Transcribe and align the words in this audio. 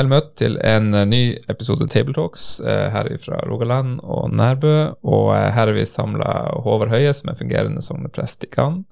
Vel 0.00 0.08
møtt 0.08 0.30
til 0.40 0.54
en 0.64 0.94
eh, 0.96 1.08
ny 1.08 1.22
episode 1.52 1.84
Table 1.92 2.14
Talks 2.16 2.44
eh, 2.64 2.86
her 2.88 3.08
fra 3.20 3.42
Rogaland 3.44 3.98
og 4.00 4.32
Nærbø. 4.32 4.76
Og 5.04 5.26
eh, 5.34 5.50
her 5.52 5.68
er 5.68 5.76
vi 5.76 5.82
samla 5.84 6.30
Håvard 6.64 6.92
Høie, 6.94 7.10
som 7.16 7.28
er 7.28 7.36
fungerende 7.36 7.82
sogneprest 7.84 8.46
i 8.46 8.52
Cannes. 8.54 8.86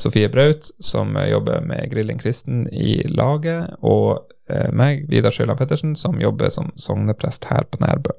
Sofie 0.00 0.28
Braut, 0.32 0.70
som 0.80 1.12
jobber 1.28 1.60
med 1.60 1.90
Grilling 1.92 2.16
kristen 2.16 2.62
i 2.72 3.02
laget. 3.12 3.74
Og 3.84 4.24
meg, 4.72 5.02
Vidar 5.12 5.34
Sjøland 5.36 5.60
Pettersen, 5.60 5.92
som 6.00 6.16
jobber 6.16 6.48
som 6.50 6.70
sogneprest 6.80 7.44
her 7.50 7.68
på 7.68 7.82
Nærbø. 7.84 8.14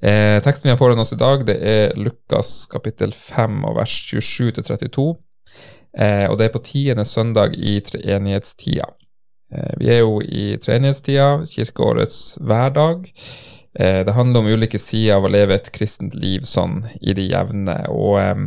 Eh, 0.00 0.38
teksten 0.42 0.70
vi 0.70 0.72
har 0.72 0.80
foran 0.80 1.04
oss 1.04 1.12
i 1.12 1.20
dag, 1.20 1.44
det 1.44 1.58
er 1.60 1.92
Lukas 2.00 2.64
kapittel 2.72 3.12
5 3.12 3.60
og 3.68 3.76
vers 3.76 3.92
27 4.08 4.56
til 4.56 4.66
32. 4.72 5.06
Eh, 6.00 6.26
og 6.32 6.40
det 6.40 6.48
er 6.48 6.56
på 6.56 6.64
tiende 6.64 7.04
søndag 7.04 7.54
i 7.60 7.76
treenighetstida. 7.84 8.88
Eh, 9.54 9.74
vi 9.78 9.90
er 9.92 10.02
jo 10.02 10.18
i 10.22 10.54
treenighetstida, 10.62 11.44
kirkeårets 11.50 12.38
hverdag. 12.42 13.06
Eh, 13.78 14.00
det 14.06 14.16
handler 14.16 14.40
om 14.40 14.50
ulike 14.50 14.78
sider 14.78 15.18
av 15.18 15.26
å 15.26 15.32
leve 15.32 15.56
et 15.58 15.70
kristent 15.74 16.14
liv 16.18 16.46
sånn 16.48 16.82
i 17.00 17.14
det 17.14 17.28
jevne. 17.30 17.76
Og 17.92 18.18
eh, 18.22 18.44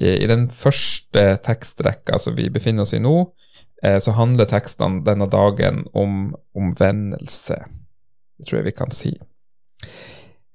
i 0.00 0.28
den 0.30 0.48
første 0.54 1.34
tekstrekka 1.44 2.18
som 2.18 2.36
vi 2.38 2.48
befinner 2.52 2.86
oss 2.86 2.96
i 2.96 3.02
nå, 3.02 3.30
så 3.80 4.12
handler 4.12 4.44
tekstene 4.44 5.00
denne 5.06 5.24
dagen 5.32 5.86
om 5.96 6.34
omvendelse. 6.52 7.56
Det 8.36 8.44
tror 8.44 8.58
jeg 8.58 8.66
vi 8.66 8.74
kan 8.76 8.90
si. 8.92 9.12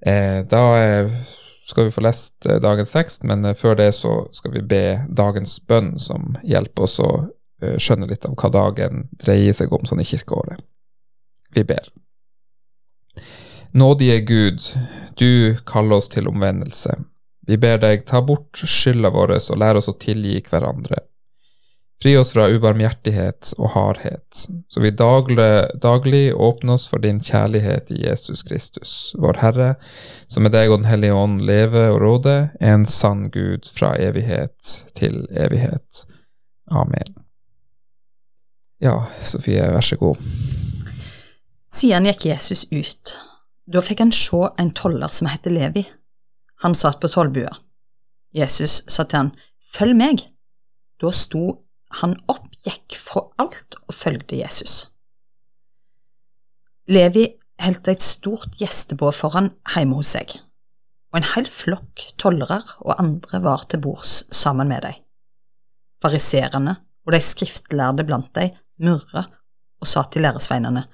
Da 0.05 0.61
skal 1.65 1.87
vi 1.87 1.93
få 1.95 2.03
lest 2.05 2.45
dagens 2.61 2.93
tekst, 2.93 3.25
men 3.25 3.49
før 3.57 3.79
det 3.81 3.89
så 3.97 4.13
skal 4.29 4.53
vi 4.53 4.61
be 4.61 4.83
dagens 5.09 5.57
bønn, 5.65 5.95
som 5.97 6.37
hjelper 6.45 6.85
oss 6.85 6.99
å 7.01 7.09
Eh, 7.63 7.77
skjønne 7.79 8.09
litt 8.09 8.25
av 8.27 8.35
hva 8.35 8.51
dagen 8.51 9.07
dreier 9.21 9.55
seg 9.55 9.73
om 9.73 9.85
sånn 9.87 10.03
i 10.03 10.07
kirkeåret. 10.07 10.59
Vi 11.55 11.63
ber. 11.63 11.87
Nådige 13.75 14.19
Gud, 14.27 14.61
du 15.19 15.55
kaller 15.67 15.99
oss 15.99 16.09
til 16.11 16.27
omvendelse. 16.27 16.97
Vi 17.47 17.57
ber 17.61 17.79
deg, 17.79 18.05
ta 18.07 18.21
bort 18.25 18.59
skylda 18.59 19.11
vår 19.13 19.37
og 19.37 19.59
lær 19.59 19.79
oss 19.79 19.91
å 19.91 19.97
tilgi 19.99 20.41
hverandre. 20.49 20.99
Fri 22.03 22.17
oss 22.19 22.33
fra 22.35 22.49
ubarmhjertighet 22.51 23.53
og 23.55 23.69
hardhet, 23.71 24.41
så 24.67 24.81
vi 24.83 24.91
daglig, 24.91 25.47
daglig 25.79 26.33
åpner 26.35 26.75
oss 26.75 26.89
for 26.91 26.99
din 26.99 27.21
kjærlighet 27.23 27.91
i 27.95 28.01
Jesus 28.03 28.43
Kristus, 28.43 29.13
vår 29.15 29.39
Herre, 29.39 29.69
som 30.27 30.43
med 30.43 30.51
deg 30.57 30.73
og 30.73 30.81
Den 30.81 30.89
hellige 30.91 31.15
ånd 31.15 31.39
lever 31.47 31.93
og 31.93 32.01
råder, 32.03 32.49
en 32.59 32.83
sann 32.85 33.29
Gud 33.31 33.71
fra 33.71 33.95
evighet 33.95 34.75
til 34.99 35.23
evighet. 35.31 36.03
Amen. 36.67 37.24
Ja, 38.83 39.05
Sofie, 39.23 39.63
vær 39.71 39.85
så 39.85 39.95
god. 39.99 40.19
Siden 41.71 42.07
gikk 42.09 42.25
Jesus 42.27 42.65
ut. 42.71 43.13
Da 43.71 43.81
fikk 43.81 44.03
han 44.03 44.13
se 44.15 44.41
en 44.61 44.71
toller 44.75 45.11
som 45.11 45.29
het 45.31 45.47
Levi. 45.49 45.85
Han 46.63 46.75
satt 46.75 46.99
på 47.01 47.09
tollbua. 47.11 47.51
Jesus 48.35 48.83
sa 48.91 49.05
til 49.07 49.25
han, 49.25 49.31
Følg 49.75 49.97
meg. 49.99 50.21
Da 51.01 51.11
sto 51.11 51.57
han 51.99 52.15
opp, 52.31 52.47
gikk 52.63 52.95
fra 52.99 53.25
alt 53.41 53.75
og 53.85 53.95
følgde 53.95 54.39
Jesus. 54.39 54.91
Levi 56.87 57.25
holdt 57.63 57.89
et 57.91 58.03
stort 58.03 58.55
gjestebåd 58.59 59.15
foran 59.15 59.49
hjemme 59.73 59.97
hos 59.99 60.13
seg, 60.15 60.31
og 61.11 61.19
en 61.19 61.27
hel 61.33 61.47
flokk 61.51 62.03
tollere 62.21 62.59
og 62.83 62.99
andre 63.01 63.41
var 63.43 63.65
til 63.71 63.81
bords 63.83 64.21
sammen 64.35 64.69
med 64.71 64.85
dem. 64.85 64.99
Fariserene 66.03 66.77
og 67.05 67.15
de 67.15 67.21
skriftlærde 67.23 68.05
blant 68.07 68.31
dem 68.37 68.53
murra 68.81 69.25
og 69.81 69.89
sa 69.89 70.05
til 70.09 70.25
læresveinene, 70.25 70.85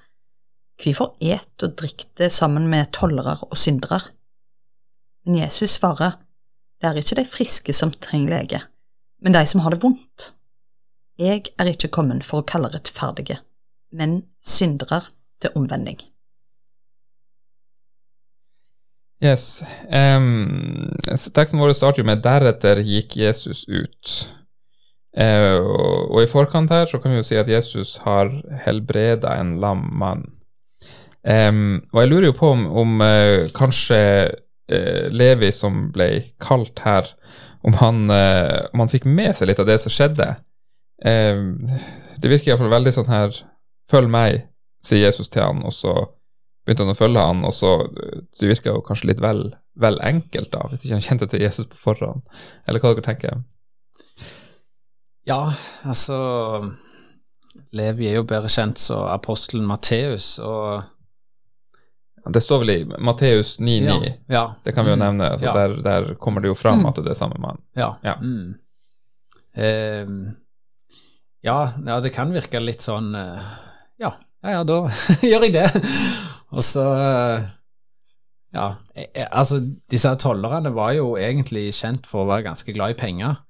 Hvorfor 0.82 1.12
et 1.22 1.62
og 1.62 1.74
drikk 1.78 2.06
sammen 2.32 2.66
med 2.66 2.90
tollere 2.92 3.36
og 3.44 3.56
syndere? 3.56 4.00
Men 5.24 5.38
Jesus 5.38 5.78
svarer, 5.78 6.18
Det 6.80 6.88
er 6.88 6.98
ikke 6.98 7.20
de 7.20 7.24
friske 7.24 7.72
som 7.72 7.92
trenger 7.92 8.30
lege, 8.30 8.62
men 9.22 9.32
de 9.32 9.46
som 9.46 9.60
har 9.60 9.70
det 9.70 9.82
vondt. 9.82 10.34
Jeg 11.18 11.52
er 11.58 11.70
ikke 11.70 11.92
kommet 11.94 12.24
for 12.24 12.42
å 12.42 12.46
kalle 12.46 12.72
rettferdige, 12.72 13.38
men 13.92 14.24
syndere 14.42 15.02
til 15.40 15.54
omvending. 15.54 16.00
Yes. 19.22 19.62
Um, 19.86 20.90
teksten 21.06 21.60
vår 21.60 21.76
starter 21.78 22.02
med 22.02 22.24
'deretter 22.24 22.82
gikk 22.82 23.16
Jesus 23.16 23.64
ut'. 23.68 24.41
Eh, 25.12 25.58
og, 25.60 26.08
og, 26.08 26.22
i 26.22 26.30
forkant 26.30 26.72
her 26.72 26.86
så 26.88 27.00
kan 27.00 27.12
vi 27.12 27.18
jo 27.20 27.26
si 27.26 27.36
at 27.36 27.50
Jesus 27.50 27.98
har 28.06 28.30
helbreda 28.64 29.34
en 29.40 29.58
lam 29.60 29.88
mann. 29.98 30.24
Eh, 31.22 31.52
og 31.92 32.00
jeg 32.00 32.10
lurer 32.10 32.30
jo 32.30 32.38
på 32.38 32.52
om, 32.54 32.64
om 32.84 33.04
eh, 33.04 33.48
kanskje 33.56 34.00
uh, 34.72 35.04
Levi 35.12 35.52
som 35.52 35.90
ble 35.92 36.08
kalt 36.42 36.80
her, 36.86 37.10
om 37.62 37.76
han, 37.78 38.06
uh, 38.10 38.72
om 38.72 38.82
han, 38.82 38.90
fikk 38.90 39.04
med 39.06 39.36
seg 39.36 39.50
litt 39.50 39.60
av 39.62 39.68
det 39.68 39.78
som 39.82 39.92
skjedde. 39.92 40.32
det 41.02 42.30
virker 42.30 42.52
iallfall 42.52 42.70
veldig 42.70 42.92
sånn 42.94 43.08
her 43.10 43.34
Følg 43.90 44.06
meg, 44.08 44.44
sier 44.86 45.02
Jesus 45.02 45.28
til 45.28 45.42
han, 45.42 45.64
og 45.66 45.74
så 45.74 45.92
begynte 46.62 46.86
han 46.86 46.94
å 46.94 46.96
følge 46.96 47.24
han, 47.26 47.40
og 47.44 47.52
så 47.52 47.72
Det 47.90 48.46
virker 48.48 48.70
jo 48.70 48.84
kanskje 48.86 49.10
litt 49.10 49.20
vel, 49.20 49.42
vel 49.74 49.98
enkelt, 50.06 50.52
da, 50.54 50.62
hvis 50.70 50.86
ikke 50.86 50.94
han 50.94 51.04
kjente 51.04 51.28
til 51.28 51.42
Jesus 51.42 51.66
på 51.68 51.80
forhånd. 51.80 52.22
Eller 52.66 52.80
hva 52.80 52.94
dere 52.94 53.04
tenker? 53.04 53.42
Ja, 55.24 55.54
altså 55.86 56.16
Levi 57.76 58.08
er 58.10 58.18
jo 58.18 58.26
bedre 58.26 58.50
kjent 58.50 58.80
som 58.80 59.06
apostelen 59.10 59.66
Matteus, 59.68 60.38
og 60.42 60.82
Det 62.22 62.40
står 62.42 62.60
vel 62.62 62.70
i 62.70 62.80
Matteus 63.02 63.56
9,9, 63.58 63.82
ja, 63.82 64.12
ja. 64.30 64.42
det 64.64 64.72
kan 64.76 64.86
vi 64.86 64.92
jo 64.92 64.96
mm. 64.96 65.02
nevne. 65.02 65.30
Altså, 65.34 65.46
ja. 65.46 65.54
der, 65.56 65.72
der, 65.82 66.14
kommer 66.14 66.40
det 66.40 66.52
jo 66.52 66.54
fram 66.54 66.84
mm. 66.84 66.86
at 66.86 67.00
det 67.02 67.10
er 67.10 67.18
samme 67.18 67.40
mann. 67.42 67.58
Ja. 67.74 67.96
Mm. 68.22 68.54
Eh, 69.58 70.12
ja, 71.42 71.56
det 72.00 72.12
kan 72.14 72.30
virke 72.30 72.60
litt 72.62 72.84
sånn 72.84 73.10
uh, 73.18 73.42
Ja, 73.98 74.12
ja, 74.46 74.62
da 74.62 74.84
gjør 75.30 75.48
jeg 75.48 75.56
det. 75.56 75.66
Og 76.54 76.62
så 76.62 76.84
uh, 76.86 77.50
Ja, 78.54 78.68
jeg, 78.94 79.26
altså, 79.26 79.58
disse 79.90 80.14
tollerne 80.22 80.70
var 80.76 80.94
jo 80.94 81.16
egentlig 81.18 81.72
kjent 81.74 82.06
for 82.06 82.22
å 82.22 82.30
være 82.30 82.46
ganske 82.52 82.76
glad 82.76 82.94
i 82.94 83.00
penger. 83.02 83.42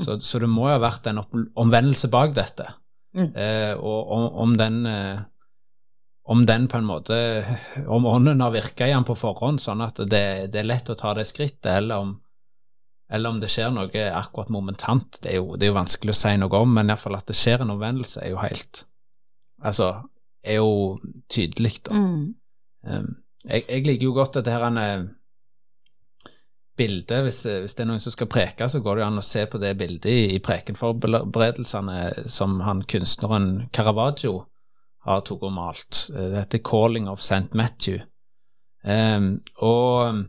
Så, 0.00 0.18
så, 0.20 0.40
det 0.42 0.50
må 0.50 0.66
jo 0.68 0.74
ha 0.74 0.82
vært 0.82 1.06
en 1.06 1.20
omvendelse 1.22 2.10
bak 2.10 2.34
dette. 2.34 2.66
Mm. 3.14 3.28
Eh, 3.30 3.72
og 3.78 4.10
om, 4.10 4.24
om, 4.42 4.54
den 4.58 4.80
eh, 4.90 5.20
om 6.26 6.42
den 6.48 6.66
på 6.68 6.80
en 6.80 6.88
måte 6.88 7.16
Om 7.86 8.08
ånden 8.10 8.42
har 8.42 8.50
virka 8.50 8.88
igjen 8.88 9.06
på 9.06 9.14
forhånd, 9.14 9.62
sånn 9.62 9.84
at 9.84 10.00
det, 10.02 10.24
det, 10.50 10.62
er 10.62 10.66
lett 10.66 10.90
å 10.90 10.98
ta 10.98 11.12
det 11.14 11.28
skrittet, 11.28 11.70
eller 11.76 12.06
om, 12.06 12.16
eller 13.12 13.34
om 13.34 13.38
det 13.38 13.52
skjer 13.52 13.70
noe 13.74 14.08
akkurat 14.10 14.50
momentant, 14.50 15.20
det 15.22 15.36
er 15.36 15.38
jo, 15.38 15.54
det 15.54 15.68
er 15.68 15.74
jo 15.74 15.78
vanskelig 15.78 16.14
å 16.16 16.20
si 16.24 16.34
noe 16.40 16.64
om, 16.64 16.74
men 16.74 16.90
iallfall 16.90 17.20
at 17.20 17.30
det 17.30 17.38
skjer 17.38 17.62
en 17.62 17.76
omvendelse, 17.76 18.24
er 18.24 18.34
jo 18.34 18.42
helt 18.42 18.86
Altså, 19.64 19.86
er 20.44 20.58
jo 20.58 20.98
tydelig, 21.32 21.78
da. 21.86 21.96
Mm. 21.96 22.34
Eh, 22.84 23.04
jeg, 23.46 23.62
jeg, 23.62 23.84
liker 23.86 24.08
jo 24.10 24.16
godt 24.16 24.34
dette 24.36 24.52
her 24.52 24.66
han 24.66 24.80
er 24.80 25.06
bildet, 26.76 27.22
hvis, 27.22 27.42
hvis, 27.46 27.76
det 27.76 27.84
er 27.84 27.88
noen 27.90 28.02
som 28.02 28.14
skal 28.14 28.30
preke, 28.30 28.68
så 28.68 28.80
går 28.82 28.98
det 28.98 29.06
an 29.06 29.20
å 29.20 29.24
se 29.24 29.44
på 29.50 29.60
det 29.62 29.74
bildet 29.78 30.10
i, 30.10 30.34
i 30.34 30.42
prekenforberedelsene 30.42 32.28
som 32.30 32.58
han 32.66 32.82
kunstneren 32.90 33.68
Caravaggio 33.74 34.40
har 35.04 35.22
tatt 35.22 35.44
og 35.44 35.52
malt. 35.52 36.06
Det 36.10 36.34
heter 36.38 36.64
'Calling 36.64 37.08
of 37.08 37.20
St. 37.20 37.54
Matthew'. 37.54 38.02
Um, 38.84 39.40
og 39.64 40.24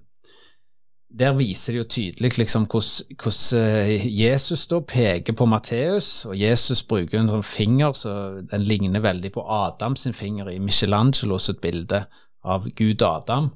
der 1.19 1.33
viser 1.35 1.73
det 1.73 1.79
jo 1.79 1.87
tydelig 1.87 2.37
liksom 2.37 2.65
hvordan 2.67 3.59
eh, 3.61 4.07
Jesus 4.07 4.67
da 4.67 4.81
peker 4.83 5.33
på 5.33 5.47
Matteus, 5.47 6.25
og 6.25 6.35
Jesus 6.35 6.83
bruker 6.83 7.19
en 7.19 7.31
sånn 7.31 7.45
finger 7.45 7.93
så 7.95 8.15
den 8.51 8.65
ligner 8.67 9.03
veldig 9.03 9.31
på 9.35 9.43
Adams 9.47 10.07
finger 10.15 10.51
i 10.51 10.59
Michelangelo 10.59 11.39
sitt 11.39 11.61
bilde 11.63 12.05
av 12.43 12.67
Gud 12.75 13.01
Adam. 13.01 13.53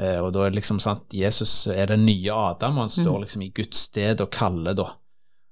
Eh, 0.00 0.18
og 0.20 0.32
da 0.32 0.46
er 0.46 0.52
det 0.52 0.60
liksom 0.62 0.80
sant, 0.82 1.12
Jesus 1.12 1.66
er 1.68 1.90
den 1.92 2.06
nye 2.08 2.32
Adam, 2.32 2.78
og 2.78 2.88
han 2.88 2.92
står 2.94 3.16
mm. 3.16 3.22
liksom 3.26 3.44
i 3.44 3.52
Guds 3.60 3.86
sted 3.90 4.22
og 4.24 4.32
kaller, 4.34 4.76
da. 4.78 4.88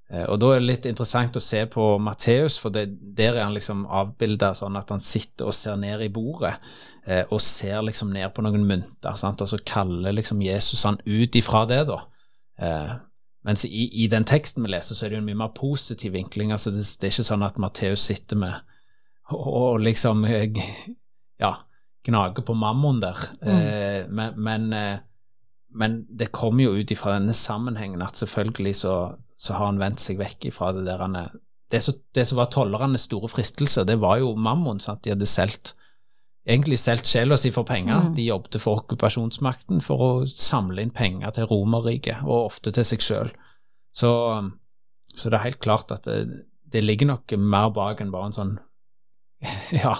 Eh, 0.09 0.25
og 0.25 0.39
da 0.41 0.55
er 0.55 0.63
det 0.63 0.69
litt 0.71 0.87
interessant 0.89 1.37
å 1.37 1.43
se 1.43 1.65
på 1.69 1.89
Matteus, 2.01 2.57
for 2.63 2.73
det, 2.73 2.87
der 3.17 3.37
er 3.37 3.45
han 3.45 3.57
liksom 3.57 3.85
avbilda 3.85 4.55
sånn 4.57 4.79
at 4.81 4.95
han 4.95 5.03
sitter 5.05 5.51
og 5.51 5.57
ser 5.57 5.77
ned 5.81 6.07
i 6.07 6.13
bordet, 6.13 6.55
eh, 7.05 7.25
og 7.29 7.43
ser 7.45 7.83
liksom 7.85 8.15
ned 8.15 8.33
på 8.33 8.45
noen 8.47 8.65
mynter, 8.69 9.19
sant? 9.21 9.45
og 9.45 9.53
så 9.53 9.61
kaller 9.69 10.17
liksom 10.17 10.41
Jesus 10.45 10.87
han 10.89 11.01
ut 11.05 11.37
ifra 11.37 11.67
det, 11.69 11.83
da. 11.91 12.01
Eh, 12.59 12.97
mens 13.49 13.65
i, 13.69 13.85
i, 14.03 14.09
den 14.11 14.27
teksten 14.29 14.65
vi 14.65 14.73
leser, 14.73 14.97
så 14.97 15.07
er 15.07 15.13
det 15.13 15.19
jo 15.19 15.23
en 15.23 15.29
mye 15.29 15.43
mer 15.45 15.53
positiv 15.57 16.17
vinkling. 16.17 16.51
altså 16.53 16.73
Det, 16.75 16.83
det 17.01 17.07
er 17.07 17.15
ikke 17.15 17.29
sånn 17.29 17.47
at 17.47 17.61
Matteus 17.61 18.03
sitter 18.09 18.41
med 18.41 18.57
og, 19.29 19.47
og 19.47 19.81
liksom 19.85 20.25
ja, 21.45 21.53
gnager 22.09 22.45
på 22.47 22.57
mammon 22.57 23.01
der. 23.05 23.21
Mm. 23.43 23.55
Eh, 23.55 24.01
men, 24.09 24.41
men, 24.41 24.69
eh, 24.73 24.99
men, 25.79 26.01
det 26.09 26.33
kommer 26.35 26.67
jo 26.67 26.79
ut 26.81 26.93
ifra 26.95 27.15
denne 27.19 27.37
sammenhengen 27.37 28.03
at 28.05 28.21
selvfølgelig 28.21 28.77
så 28.83 28.99
så 29.39 29.55
har 29.55 29.69
han 29.69 29.79
vendt 29.79 30.03
seg 30.03 30.19
vekk 30.19 30.49
ifra 30.51 30.73
det 30.75 30.83
der 30.89 30.99
han 30.99 31.15
det, 31.71 31.81
så, 31.85 31.93
det 32.17 32.25
som 32.27 32.41
var 32.41 32.49
tollernes 32.51 33.05
store 33.07 33.29
fristelse, 33.31 33.85
det 33.87 33.99
var 34.01 34.19
jo 34.19 34.33
mammon. 34.35 34.81
Sant? 34.81 35.05
De 35.05 35.13
hadde 35.13 35.29
solgt 35.29 35.75
egentlig 36.49 36.79
solgt 36.81 37.11
sjela 37.11 37.37
si 37.39 37.53
for 37.55 37.69
penger. 37.69 38.09
Mm. 38.09 38.15
De 38.17 38.25
jobbet 38.25 38.57
for 38.63 38.83
okkupasjonsmakten 38.83 39.83
for 39.85 40.05
å 40.05 40.11
samle 40.31 40.83
inn 40.85 40.95
penger 40.95 41.35
til 41.37 41.49
Romerriket, 41.51 42.25
og 42.25 42.49
ofte 42.49 42.73
til 42.75 42.89
seg 42.89 43.05
sjøl. 43.05 43.33
Så, 43.93 44.11
så, 45.13 45.29
det 45.29 45.37
er 45.37 45.45
helt 45.45 45.63
klart 45.65 45.93
at 45.93 46.09
det, 46.09 46.47
det 46.73 46.85
ligger 46.85 47.13
nok 47.13 47.37
mer 47.39 47.73
bak 47.77 48.01
enn 48.01 48.13
bare 48.15 48.31
en 48.31 48.37
sånn 48.37 48.57
Ja, 49.83 49.95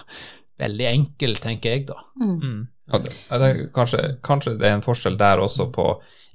veldig 0.59 0.87
enkel, 0.91 1.37
tenker 1.43 1.77
jeg, 1.77 1.87
da. 1.91 1.99
Mm. 2.21 2.37
Mm. 2.39 2.61
Ja, 2.89 3.39
det, 3.39 3.51
kanskje, 3.75 4.17
kanskje, 4.25 4.55
det 4.61 4.69
er 4.69 4.79
en 4.79 4.85
forskjell 4.85 5.19
der 5.21 5.43
også 5.45 5.67
på 5.75 5.91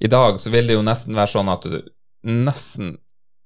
I 0.06 0.10
dag 0.12 0.36
så 0.38 0.52
vil 0.54 0.68
det 0.70 0.76
jo 0.76 0.84
nesten 0.86 1.16
være 1.18 1.32
sånn 1.32 1.50
at 1.50 1.66
du 1.66 1.80
nesten 2.30 3.00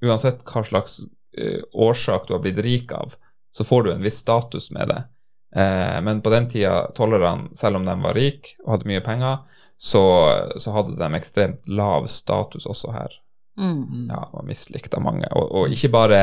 Uansett 0.04 0.44
hva 0.46 0.62
slags 0.62 1.00
uh, 1.40 1.62
årsak 1.74 2.28
du 2.28 2.36
har 2.36 2.42
blitt 2.44 2.60
rik 2.62 2.92
av, 2.94 3.16
så 3.50 3.66
får 3.66 3.84
du 3.84 3.92
en 3.96 4.04
viss 4.06 4.20
status 4.22 4.68
med 4.76 4.92
det. 4.92 5.00
Uh, 5.58 5.98
men 6.06 6.20
på 6.22 6.30
den 6.30 6.46
tida, 6.52 6.92
tollerne, 6.94 7.50
selv 7.58 7.80
om 7.80 7.88
de 7.88 7.96
var 8.04 8.14
rike 8.14 8.54
og 8.62 8.76
hadde 8.76 8.92
mye 8.92 9.02
penger, 9.02 9.40
så, 9.74 10.04
så, 10.54 10.76
hadde 10.76 10.94
de 11.00 11.10
ekstremt 11.18 11.66
lav 11.66 12.06
status 12.14 12.70
også 12.70 12.94
her. 12.94 13.18
Mm. 13.58 14.06
Ja, 14.12 14.28
og 14.38 14.46
mislikt 14.46 14.94
av 14.94 15.02
mange. 15.06 15.26
Og, 15.34 15.50
og, 15.50 15.74
ikke 15.74 15.90
bare 15.98 16.22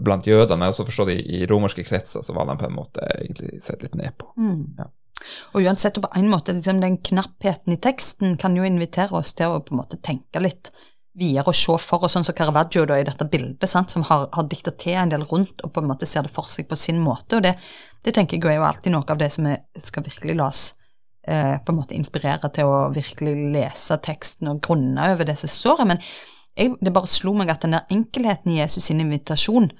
blant 0.00 0.26
jøder, 0.28 0.58
men 0.58 0.70
også 0.70 0.86
forstått 0.88 1.14
i, 1.14 1.20
i 1.38 1.46
romerske 1.48 1.84
kretser 1.86 2.24
så 2.24 2.36
var 2.36 2.48
de 2.48 2.58
på 2.60 2.68
en 2.68 2.76
måte 2.76 3.04
egentlig 3.16 3.62
sett 3.64 3.84
litt 3.84 3.96
ned 3.98 4.16
på. 4.20 4.30
Mm. 4.40 4.76
Ja. 4.78 4.90
Og 5.54 5.64
uansett, 5.64 5.96
på 6.02 6.10
en 6.14 6.28
måte, 6.30 6.52
liksom, 6.52 6.82
den 6.82 6.98
knappheten 7.04 7.72
i 7.72 7.80
teksten 7.80 8.36
kan 8.40 8.56
jo 8.56 8.66
invitere 8.68 9.16
oss 9.16 9.32
til 9.36 9.54
å 9.54 9.62
på 9.64 9.74
en 9.74 9.80
måte 9.80 9.98
tenke 10.04 10.42
litt 10.44 10.70
videre 11.16 11.48
og 11.48 11.56
se 11.56 11.76
for 11.80 12.04
oss, 12.04 12.12
sånn 12.12 12.26
som 12.28 12.36
Caravaggio 12.36 12.84
da, 12.88 12.98
i 13.00 13.06
dette 13.06 13.24
bildet, 13.32 13.64
sant, 13.70 13.92
som 13.92 14.04
har, 14.08 14.26
har 14.32 14.48
dikta 14.50 14.74
til 14.76 14.98
en 15.00 15.12
del 15.12 15.24
rundt 15.30 15.64
og 15.64 15.72
på 15.72 15.82
en 15.82 15.88
måte 15.88 16.08
ser 16.08 16.26
det 16.26 16.34
for 16.34 16.48
seg 16.52 16.68
på 16.68 16.76
sin 16.78 17.00
måte. 17.02 17.38
og 17.38 17.46
Det, 17.46 17.54
det 18.04 18.14
tenker 18.16 18.36
jeg 18.36 18.52
er 18.52 18.60
jo 18.60 18.68
alltid 18.68 18.92
noe 18.92 19.08
av 19.08 19.22
det 19.22 19.30
som 19.32 19.48
vi 19.48 19.56
skal 19.80 20.04
virkelig 20.04 20.36
la 20.36 20.50
oss 20.52 20.66
eh, 21.26 21.56
på 21.56 21.72
en 21.72 21.80
måte 21.80 21.96
inspirere 21.96 22.52
til 22.52 22.68
å 22.68 22.86
virkelig 22.92 23.34
lese 23.56 23.96
teksten 24.04 24.52
og 24.52 24.60
grunne 24.66 25.12
over 25.14 25.28
det 25.28 25.38
som 25.40 25.52
står 25.52 25.80
her. 25.80 25.94
Men 25.94 26.04
jeg, 26.56 26.76
det 26.80 26.94
bare 26.94 27.10
slo 27.10 27.34
meg 27.36 27.52
at 27.52 27.64
den 27.64 27.76
der 27.76 27.92
enkelheten 27.92 28.54
i 28.54 28.60
Jesus' 28.62 28.88
sin 28.88 29.02
invitasjon 29.04 29.70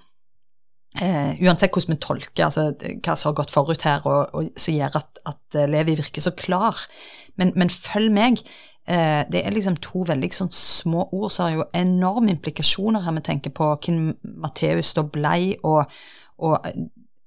eh, 1.01 1.37
Uansett 1.41 1.73
hvordan 1.73 1.97
vi 1.97 2.01
tolker 2.05 2.47
altså, 2.49 2.71
hva 2.77 3.17
som 3.17 3.31
har 3.31 3.39
gått 3.43 3.55
forut 3.55 3.87
her, 3.89 4.05
og, 4.05 4.35
og 4.37 4.51
som 4.61 4.77
gjør 4.77 5.01
at, 5.01 5.21
at 5.29 5.61
Levi 5.71 5.97
virker 5.99 6.25
så 6.25 6.35
klar, 6.37 6.85
men, 7.41 7.53
men 7.57 7.73
følg 7.73 8.13
meg. 8.17 8.43
Eh, 8.87 9.23
det 9.33 9.43
er 9.43 9.55
liksom 9.55 9.79
to 9.83 10.05
veldig 10.07 10.29
sånn 10.35 10.53
små 10.55 11.09
ord 11.17 11.33
som 11.35 11.49
har 11.49 11.57
jo 11.57 11.67
enorme 11.75 12.31
implikasjoner 12.37 13.03
her. 13.03 13.17
Vi 13.19 13.25
tenker 13.27 13.55
på 13.57 13.73
hvem 13.83 14.13
Matteus 14.45 14.93
da 14.95 15.03
blei, 15.03 15.57
og, 15.67 15.91
og, 16.39 16.69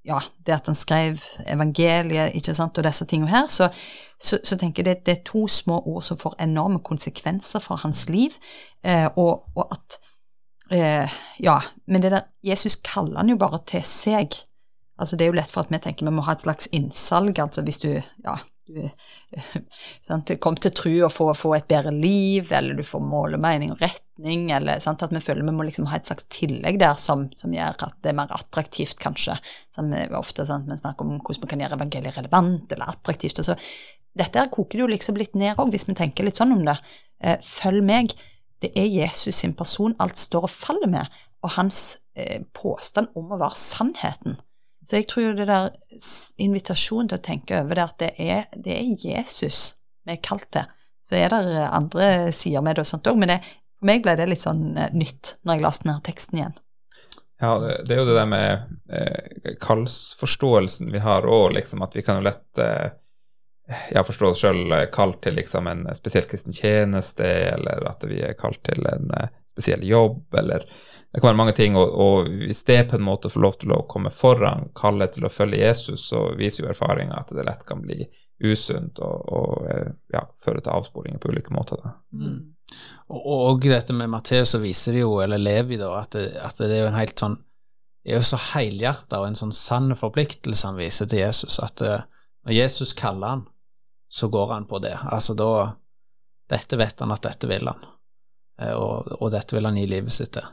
ja, 0.09 0.19
det 0.45 0.55
at 0.55 0.69
han 0.69 0.77
skrev 0.77 1.21
evangeliet 1.47 2.35
ikke 2.37 2.55
sant, 2.57 2.77
og 2.77 2.87
disse 2.87 3.05
tingene 3.09 3.31
her, 3.31 3.47
så, 3.51 3.69
så, 4.17 4.39
så 4.43 4.57
tenker 4.57 4.83
jeg 4.83 4.89
det, 4.89 5.05
det, 5.05 5.17
er 5.17 5.27
to 5.27 5.45
små 5.51 5.79
ord 5.85 6.03
som 6.07 6.19
får 6.19 6.39
enorme 6.43 6.81
konsekvenser 6.85 7.63
for 7.63 7.81
hans 7.83 8.07
liv, 8.09 8.35
eh, 8.83 9.07
og, 9.15 9.45
og, 9.55 9.65
at 9.75 9.99
eh, 10.73 11.19
Ja, 11.43 11.59
men 11.87 12.03
det 12.03 12.13
der 12.15 12.27
Jesus 12.43 12.79
kaller 12.85 13.21
han 13.21 13.29
jo 13.29 13.37
bare 13.39 13.61
til 13.67 13.83
seg. 13.85 14.35
Altså 14.99 15.15
Det 15.15 15.25
er 15.25 15.31
jo 15.31 15.37
lett 15.39 15.51
for 15.51 15.63
at 15.63 15.71
vi 15.71 15.79
tenker 15.79 16.09
vi 16.09 16.15
må 16.15 16.25
ha 16.27 16.35
et 16.35 16.43
slags 16.43 16.67
innsalg, 16.75 17.39
altså 17.39 17.63
hvis 17.63 17.79
du 17.79 17.91
ja, 17.93 18.35
sant, 20.07 20.31
kom 20.41 20.57
til 20.61 20.73
tro 20.75 20.93
og 21.07 21.13
få, 21.13 21.27
få, 21.37 21.53
et 21.57 21.67
bedre 21.69 21.93
liv, 21.95 22.51
eller 22.55 22.77
du 22.77 22.85
får 22.85 23.03
mål 23.03 23.37
og 23.37 23.43
mening 23.43 23.73
og 23.73 23.83
retning, 23.83 24.49
eller 24.55 24.81
sant, 24.83 25.03
at 25.05 25.13
vi 25.15 25.21
føler 25.23 25.47
vi 25.47 25.55
må 25.55 25.67
liksom 25.67 25.89
ha 25.91 25.99
et 25.99 26.09
slags 26.09 26.27
tillegg 26.33 26.79
der 26.81 26.97
som, 26.99 27.27
som, 27.37 27.53
gjør 27.53 27.77
at 27.89 27.99
det 28.03 28.13
er 28.13 28.19
mer 28.19 28.33
attraktivt, 28.35 28.99
kanskje. 29.01 29.37
Som 29.75 29.93
ofte 30.17 30.45
sant, 30.47 30.69
vi 30.69 30.79
snakker 30.79 31.07
om 31.07 31.17
hvordan 31.19 31.45
vi 31.45 31.53
kan 31.53 31.63
gjøre 31.65 31.79
evangeliet 31.79 32.19
relevant 32.19 32.75
eller 32.75 32.93
attraktivt. 32.93 33.41
og 33.41 33.51
så 33.51 33.57
dette 34.17 34.41
her 34.41 34.49
koker 34.51 34.79
det 34.79 34.83
jo 34.83 34.91
liksom 34.91 35.19
litt 35.19 35.37
ned 35.37 35.59
òg, 35.59 35.71
hvis 35.73 35.87
vi 35.87 35.95
tenker 35.97 36.25
litt 36.25 36.39
sånn 36.39 36.55
om 36.55 36.65
det. 36.65 36.75
Eh, 37.21 37.37
følg 37.43 37.85
meg. 37.85 38.15
Det 38.59 38.73
er 38.75 38.89
Jesus 38.89 39.39
sin 39.39 39.55
person 39.55 39.95
alt 40.03 40.19
står 40.19 40.47
og 40.47 40.51
faller 40.51 40.91
med, 40.91 41.19
og 41.45 41.53
hans 41.55 41.99
eh, 42.19 42.41
påstand 42.55 43.13
om 43.15 43.31
å 43.31 43.39
være 43.39 43.59
sannheten. 43.59 44.39
Så 44.89 44.97
jeg 44.97 45.05
tror 45.09 45.27
jo 45.27 45.33
det 45.37 45.45
der 45.45 45.69
invitasjonen 46.41 47.11
til 47.11 47.19
å 47.19 47.25
tenke 47.25 47.59
over 47.61 47.77
det 47.77 47.83
at 47.85 47.99
det 48.01 48.09
er, 48.17 48.47
det 48.57 48.73
er 48.73 49.03
Jesus 49.05 49.59
vi 50.07 50.15
er 50.15 50.23
kalt 50.25 50.47
til. 50.55 50.65
Så 51.05 51.17
er 51.19 51.29
det 51.29 51.67
andre 51.67 52.31
sider 52.33 52.63
med 52.65 52.77
det 52.77 52.87
og 52.87 52.89
sånt 52.89 53.09
òg, 53.09 53.19
men 53.21 53.29
det, 53.29 53.37
for 53.77 53.89
meg 53.89 54.01
ble 54.05 54.15
det 54.17 54.25
litt 54.31 54.45
sånn 54.45 54.71
uh, 54.77 54.87
nytt 54.97 55.35
når 55.43 55.55
jeg 55.55 55.65
leste 55.65 55.85
denne 55.85 56.05
teksten 56.05 56.41
igjen. 56.41 56.57
Ja, 57.39 57.53
det, 57.61 57.93
er 57.93 58.01
jo 58.01 58.07
det 58.09 58.17
der 58.17 58.27
med 58.27 58.71
eh, 58.91 59.53
kallsforståelsen 59.63 60.89
vi 60.91 60.99
har 60.99 61.23
òg, 61.23 61.53
liksom 61.55 61.85
at 61.85 61.93
vi 61.95 62.03
kan 62.03 62.19
jo 62.19 62.25
lett 62.25 62.59
eh, 62.59 62.89
ja, 63.91 64.03
forstå 64.03 64.31
oss 64.31 64.41
sjøl 64.43 64.71
eh, 64.71 64.87
kalt 64.93 65.21
til 65.25 65.37
liksom 65.37 65.67
en 65.69 65.85
spesiell 65.95 66.25
kristen 66.29 66.55
tjeneste, 66.55 67.27
eller 67.53 67.85
at 67.89 68.05
vi 68.09 68.21
er 68.25 68.37
kalt 68.39 68.61
til 68.65 68.85
en 68.89 69.11
eh, 69.17 69.29
spesiell 69.49 69.83
jobb, 69.87 70.23
eller 70.39 70.65
det 71.09 71.21
kan 71.21 71.31
være 71.31 71.39
mange 71.39 71.55
ting, 71.57 71.77
og, 71.77 71.89
og, 71.89 72.29
hvis 72.45 72.63
det 72.67 72.83
på 72.91 72.99
en 72.99 73.05
måte 73.05 73.31
får 73.33 73.41
lov 73.41 73.57
til 73.61 73.73
å 73.73 73.83
komme 73.89 74.11
foran 74.13 74.67
kallet 74.77 75.15
til 75.15 75.25
å 75.25 75.33
følge 75.33 75.63
Jesus, 75.63 76.05
så 76.11 76.27
viser 76.37 76.63
jo 76.63 76.69
erfaringa 76.69 77.17
at 77.17 77.33
det 77.33 77.45
lett 77.47 77.65
kan 77.65 77.81
bli 77.81 78.03
usunt 78.45 79.01
og, 79.03 79.33
og 79.33 79.69
eh, 79.73 79.91
ja, 80.13 80.23
føre 80.41 80.61
til 80.61 80.75
avsporinger 80.75 81.21
på 81.21 81.33
ulike 81.33 81.53
måter. 81.53 81.81
Mm. 82.13 82.55
Og, 83.09 83.21
og, 83.25 83.65
dette 83.65 83.95
med 83.97 84.11
Matteus 84.13 84.53
så 84.53 84.61
viser 84.61 84.95
det 84.95 85.01
jo, 85.01 85.15
eller 85.23 85.41
Levi, 85.41 85.79
da, 85.81 85.95
at 85.97 86.13
det, 86.13 86.27
at 86.45 86.61
det 86.61 86.75
er 86.75 86.85
jo 86.85 86.91
en 86.91 86.99
helt 87.01 87.17
sånn 87.21 87.39
det 87.99 88.13
er 88.15 88.21
jo 88.21 88.29
så 88.29 88.37
helhjerta 88.53 89.19
og 89.19 89.27
en 89.27 89.35
sånn 89.37 89.51
sann 89.53 89.91
forpliktelse 89.97 90.69
han 90.69 90.77
viser 90.79 91.09
til 91.09 91.19
Jesus, 91.19 91.57
at 91.61 91.81
når 91.83 92.55
Jesus 92.55 92.93
kaller 92.97 93.35
han, 93.35 93.41
så 94.09 94.27
går 94.33 94.53
han 94.53 94.65
på 94.69 94.81
det. 94.83 94.97
Altså 95.05 95.35
da 95.37 95.51
Dette 96.49 96.79
vet 96.81 97.01
han 97.03 97.11
at 97.13 97.21
dette 97.21 97.45
vil 97.45 97.67
han, 97.69 97.83
uh, 98.63 98.73
og, 98.73 99.11
og 99.19 99.29
dette 99.35 99.53
vil 99.53 99.67
han 99.69 99.75
gi 99.77 99.85
livet 99.85 100.15
sitt 100.15 100.31
til. 100.33 100.47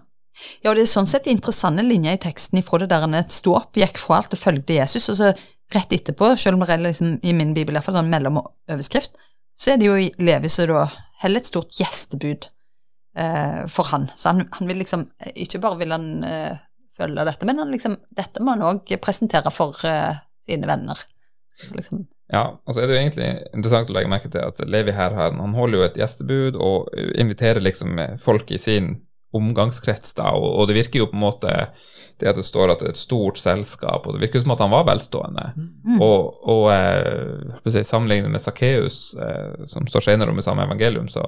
Ja, 0.60 0.68
og 0.68 0.76
det 0.76 0.82
er 0.82 0.90
sånn 0.90 1.08
sett 1.08 1.28
interessante 1.32 1.80
linjer 1.80 2.18
i 2.18 2.20
teksten 2.20 2.60
ifra 2.60 2.82
det 2.82 2.90
der 2.90 3.06
han 3.06 3.16
sto 3.32 3.54
opp, 3.56 3.78
gikk 3.80 3.96
fra 4.02 4.18
alt 4.18 4.36
og 4.36 4.42
fulgte 4.42 4.76
Jesus, 4.76 5.08
og 5.08 5.16
så 5.16 5.30
rett 5.72 5.94
etterpå, 5.96 6.34
selv 6.36 6.58
om 6.58 6.66
det 6.66 6.74
er 6.74 6.84
liksom, 6.84 7.16
i 7.24 7.32
min 7.32 7.54
bibel 7.56 7.74
i 7.74 7.78
hvert 7.78 7.88
fall 7.88 7.96
sånn 7.96 8.12
mellomoverskrift, 8.12 9.16
så 9.56 9.72
er 9.72 9.80
det 9.80 9.88
jo 9.88 9.96
Levi 10.20 10.50
som 10.52 10.68
da 10.68 10.84
heller 11.22 11.40
et 11.40 11.48
stort 11.48 11.72
gjestebud 11.78 12.46
eh, 13.16 13.62
for 13.72 13.88
han. 13.92 14.10
Så 14.14 14.34
han, 14.34 14.44
han, 14.52 14.68
vil 14.68 14.82
liksom 14.82 15.06
Ikke 15.32 15.62
bare 15.62 15.80
vil 15.80 15.94
han 15.94 16.10
eh, 16.28 16.58
følge 16.96 17.24
dette, 17.28 17.48
men 17.48 17.62
han 17.62 17.72
liksom, 17.72 17.96
dette 18.16 18.44
må 18.44 18.54
han 18.54 18.66
òg 18.68 18.92
presentere 19.02 19.52
for 19.54 19.80
eh, 19.88 20.20
sine 20.44 20.68
venner. 20.68 21.00
Liksom. 21.72 22.04
Ja, 22.32 22.58
og 22.66 22.74
så 22.74 22.82
er 22.82 22.88
det 22.88 22.96
jo 22.96 23.02
egentlig 23.04 23.28
interessant 23.54 23.90
å 23.90 23.94
legge 23.94 24.10
merke 24.10 24.30
til 24.32 24.42
at 24.42 24.58
Levi 24.66 24.94
her 24.96 25.14
han 25.14 25.54
holder 25.54 25.78
jo 25.78 25.84
et 25.86 25.98
gjestebud 26.00 26.56
og 26.58 26.88
inviterer 27.14 27.62
liksom 27.62 28.00
folk 28.22 28.50
i 28.50 28.58
sin 28.58 28.96
omgangskrets, 29.36 30.14
da, 30.16 30.30
og, 30.32 30.46
og, 30.46 30.68
det 30.68 30.78
virker 30.78 31.02
jo 31.02 31.08
på 31.10 31.16
en 31.16 31.24
måte 31.24 31.52
det 32.16 32.30
at 32.30 32.38
det 32.38 32.46
står 32.46 32.72
at 32.72 32.80
det 32.80 32.88
er 32.88 32.94
et 32.94 33.00
stort 33.00 33.36
selskap, 33.40 34.06
og 34.06 34.16
det 34.16 34.22
virker 34.22 34.40
som 34.40 34.54
at 34.54 34.62
han 34.64 34.72
var 34.72 34.86
velstående. 34.88 35.50
Mm. 35.58 35.98
Og, 36.00 36.38
og 36.48 36.70
eh, 36.72 37.82
sammenlignet 37.84 38.32
med 38.32 38.40
Sakkeus, 38.40 39.10
eh, 39.20 39.66
som 39.68 39.84
står 39.90 40.06
senere 40.06 40.32
om 40.32 40.40
i 40.40 40.44
samme 40.44 40.64
evangelium, 40.64 41.10
så, 41.12 41.26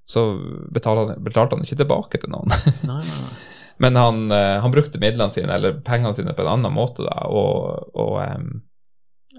så 0.00 0.24
betalte, 0.72 1.18
betalte, 1.20 1.58
han 1.58 1.66
ikke 1.66 1.82
tilbake 1.82 2.22
til 2.22 2.32
noen. 2.32 2.54
nei, 2.88 3.02
nei, 3.04 3.20
nei. 3.20 3.34
Men 3.84 3.96
han, 3.96 4.24
eh, 4.32 4.56
han, 4.64 4.72
brukte 4.72 5.00
midlene 5.00 5.32
sine, 5.32 5.52
eller 5.56 5.78
pengene 5.84 6.16
sine, 6.16 6.32
på 6.36 6.44
en 6.44 6.54
annen 6.54 6.72
måte, 6.72 7.04
da, 7.04 7.28
og, 7.28 7.92
og 7.96 8.16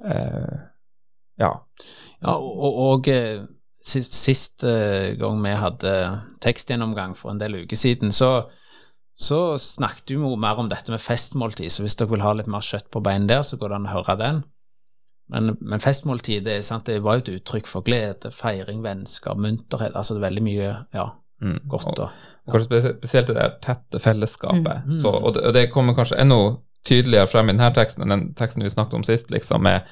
eh, 0.06 0.54
ja. 1.42 1.52
Ja, 2.22 2.36
og, 2.38 2.76
og 2.86 3.08
eh, 3.10 3.42
sist, 3.82 4.14
sist 4.14 4.62
uh, 4.68 5.12
gang 5.18 5.40
vi 5.42 5.56
hadde 5.58 5.94
tekstgjennomgang 6.46 7.16
for 7.18 7.34
en 7.34 7.40
del 7.42 7.64
uker 7.64 7.80
siden, 7.80 8.14
så, 8.14 8.46
så 9.18 9.40
snakket 9.58 10.14
vi 10.14 10.20
mer 10.38 10.62
om 10.62 10.70
dette 10.70 10.94
med 10.94 11.02
festmåltid. 11.02 11.74
Så 11.74 11.82
hvis 11.86 11.98
dere 11.98 12.12
vil 12.14 12.22
ha 12.22 12.36
litt 12.38 12.50
mer 12.52 12.62
kjøtt 12.66 12.92
på 12.94 13.02
bein 13.02 13.26
der, 13.30 13.42
så 13.42 13.58
går 13.58 13.74
det 13.74 13.80
an 13.80 13.90
å 13.90 13.96
høre 13.96 14.18
den. 14.22 14.44
Men, 15.32 15.56
men 15.64 15.82
festmåltid 15.82 16.44
det, 16.46 16.60
sant, 16.68 16.86
det 16.92 17.02
var 17.02 17.18
jo 17.18 17.24
et 17.26 17.34
uttrykk 17.40 17.70
for 17.72 17.86
glede, 17.88 18.30
feiring, 18.36 18.82
vennskap, 18.86 19.40
munterhet. 19.40 19.96
Altså 19.96 20.14
det 20.18 20.22
er 20.22 20.30
veldig 20.30 20.46
mye 20.52 20.70
ja, 20.94 21.10
Mm. 21.42 21.56
godt. 21.66 21.98
Og, 21.98 22.10
og 22.46 22.52
kanskje 22.54 22.68
spes- 22.68 22.98
spesielt 23.00 23.30
det 23.32 23.36
der 23.40 23.54
tette 23.66 23.98
fellesskapet. 24.04 24.84
Mm. 24.86 25.00
Så, 25.02 25.10
og, 25.10 25.32
det, 25.34 25.42
og 25.50 25.56
det 25.56 25.72
kommer 25.74 25.96
kanskje 25.98 26.20
enda 26.22 26.36
tydeligere 26.86 27.30
frem 27.32 27.50
i 27.50 27.56
denne 27.56 27.72
teksten 27.74 28.04
enn 28.06 28.14
den 28.14 28.26
teksten 28.38 28.62
vi 28.62 28.70
snakket 28.70 29.00
om 29.00 29.06
sist, 29.08 29.32
liksom, 29.34 29.64
med, 29.66 29.88